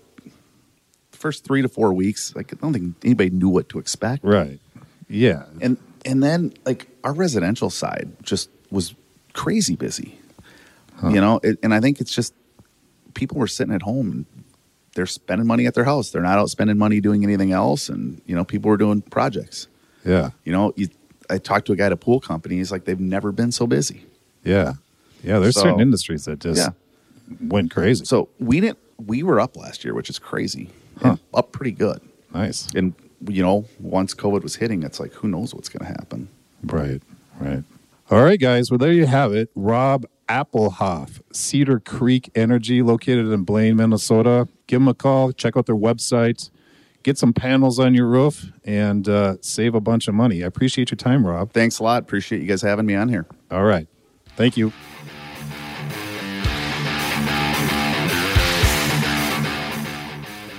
first 1.12 1.44
three 1.44 1.64
to 1.64 1.68
four 1.68 1.94
weeks. 1.94 2.36
Like 2.36 2.54
I 2.54 2.58
don't 2.62 2.74
think 2.74 2.96
anybody 3.04 3.32
knew 3.32 3.50
what 3.50 3.70
to 3.70 3.80
expect. 3.80 4.24
Right. 4.24 4.60
Yeah. 5.10 5.46
And 5.62 5.78
and 6.06 6.22
then 6.22 6.54
like 6.64 6.88
our 7.04 7.14
residential 7.14 7.72
side 7.72 8.12
just 8.22 8.52
was 8.70 8.94
crazy 9.34 9.76
busy. 9.76 10.20
You 11.04 11.20
know, 11.20 11.42
it, 11.44 11.60
and 11.62 11.74
I 11.74 11.82
think 11.82 12.00
it's 12.00 12.16
just 12.16 12.34
people 13.16 13.38
were 13.38 13.48
sitting 13.48 13.74
at 13.74 13.82
home 13.82 14.12
and 14.12 14.26
they're 14.96 15.06
spending 15.06 15.46
money 15.48 15.68
at 15.68 15.76
their 15.76 15.84
house. 15.84 16.10
They're 16.10 16.22
not 16.24 16.40
out 16.40 16.50
spending 16.50 16.78
money 16.78 17.00
doing 17.00 17.24
anything 17.24 17.52
else, 17.52 17.88
and 17.90 18.22
you 18.26 18.36
know, 18.36 18.44
people 18.44 18.70
were 18.70 18.78
doing 18.78 19.02
projects. 19.04 19.68
Yeah. 20.04 20.32
You 20.44 20.52
know, 20.52 20.74
you, 20.76 20.90
I 21.30 21.38
talked 21.38 21.68
to 21.68 21.74
a 21.74 21.76
guy 21.76 21.86
at 21.86 21.92
a 21.92 21.98
pool 21.98 22.20
company. 22.20 22.56
He's 22.56 22.72
like, 22.72 22.86
they've 22.86 23.00
never 23.00 23.32
been 23.32 23.52
so 23.52 23.68
busy. 23.68 24.06
Yeah. 24.44 24.74
Yeah. 25.24 25.40
There's 25.40 25.56
So- 25.56 25.62
certain 25.64 25.80
industries 25.82 26.26
that 26.26 26.40
just 26.40 26.60
Yeah. 26.60 26.70
went 27.48 27.72
crazy. 27.72 28.06
So 28.06 28.30
we 28.40 28.60
didn't. 28.60 28.80
We 29.06 29.24
were 29.24 29.40
up 29.40 29.58
last 29.58 29.84
year, 29.84 29.94
which 29.94 30.10
is 30.10 30.18
crazy. 30.20 30.70
Huh. 31.02 31.18
Up 31.34 31.52
pretty 31.52 31.72
good. 31.72 32.00
Nice. 32.34 32.68
And 32.76 32.94
you 33.28 33.42
know, 33.44 33.66
once 33.80 34.14
COVID 34.14 34.44
was 34.44 34.56
hitting, 34.56 34.84
it's 34.84 35.00
like 35.00 35.12
who 35.14 35.28
knows 35.28 35.54
what's 35.54 35.68
going 35.70 35.86
to 35.86 35.92
happen. 36.00 36.28
Right, 36.64 37.02
right. 37.40 37.64
All 38.12 38.24
right, 38.24 38.40
guys. 38.40 38.70
Well, 38.70 38.78
there 38.78 38.94
you 38.94 39.06
have 39.08 39.34
it. 39.34 39.50
Rob 39.56 40.06
Appelhof, 40.28 41.22
Cedar 41.32 41.80
Creek 41.80 42.30
Energy, 42.36 42.82
located 42.82 43.28
in 43.28 43.44
Blaine, 43.44 43.76
Minnesota. 43.76 44.48
Give 44.68 44.82
them 44.82 44.88
a 44.88 44.94
call. 44.94 45.32
Check 45.32 45.56
out 45.56 45.66
their 45.66 45.76
website. 45.76 46.50
Get 47.04 47.18
some 47.20 47.34
panels 47.34 47.80
on 47.80 47.94
your 47.94 48.08
roof 48.08 48.52
and 48.64 49.08
uh, 49.08 49.38
save 49.42 49.76
a 49.76 49.80
bunch 49.80 50.08
of 50.08 50.16
money. 50.16 50.44
I 50.44 50.48
appreciate 50.48 50.90
your 50.90 50.98
time, 50.98 51.26
Rob. 51.26 51.52
Thanks 51.54 51.78
a 51.78 51.84
lot. 51.84 52.02
Appreciate 52.02 52.42
you 52.42 52.48
guys 52.48 52.64
having 52.64 52.88
me 52.88 52.96
on 52.96 53.10
here. 53.10 53.28
All 53.52 53.64
right. 53.64 53.88
Thank 54.36 54.58
you. 54.58 54.72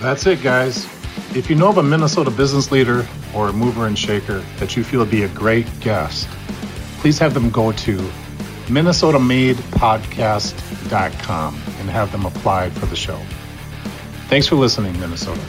That's 0.00 0.24
it, 0.26 0.40
guys. 0.40 0.84
If 1.34 1.50
you 1.50 1.56
know 1.56 1.70
of 1.70 1.78
a 1.78 1.82
Minnesota 1.82 2.30
business 2.30 2.70
leader 2.70 3.06
or 3.34 3.48
a 3.48 3.52
mover 3.52 3.86
and 3.86 3.98
shaker 3.98 4.38
that 4.58 4.76
you 4.76 4.84
feel 4.84 5.00
would 5.00 5.10
be 5.10 5.24
a 5.24 5.28
great 5.30 5.66
guest, 5.80 6.28
please 6.98 7.18
have 7.18 7.34
them 7.34 7.50
go 7.50 7.72
to 7.72 8.10
minnesotamadepodcast.com 8.66 11.54
and 11.54 11.90
have 11.90 12.12
them 12.12 12.26
apply 12.26 12.70
for 12.70 12.86
the 12.86 12.96
show. 12.96 13.20
Thanks 14.28 14.46
for 14.46 14.56
listening, 14.56 14.98
Minnesota. 14.98 15.40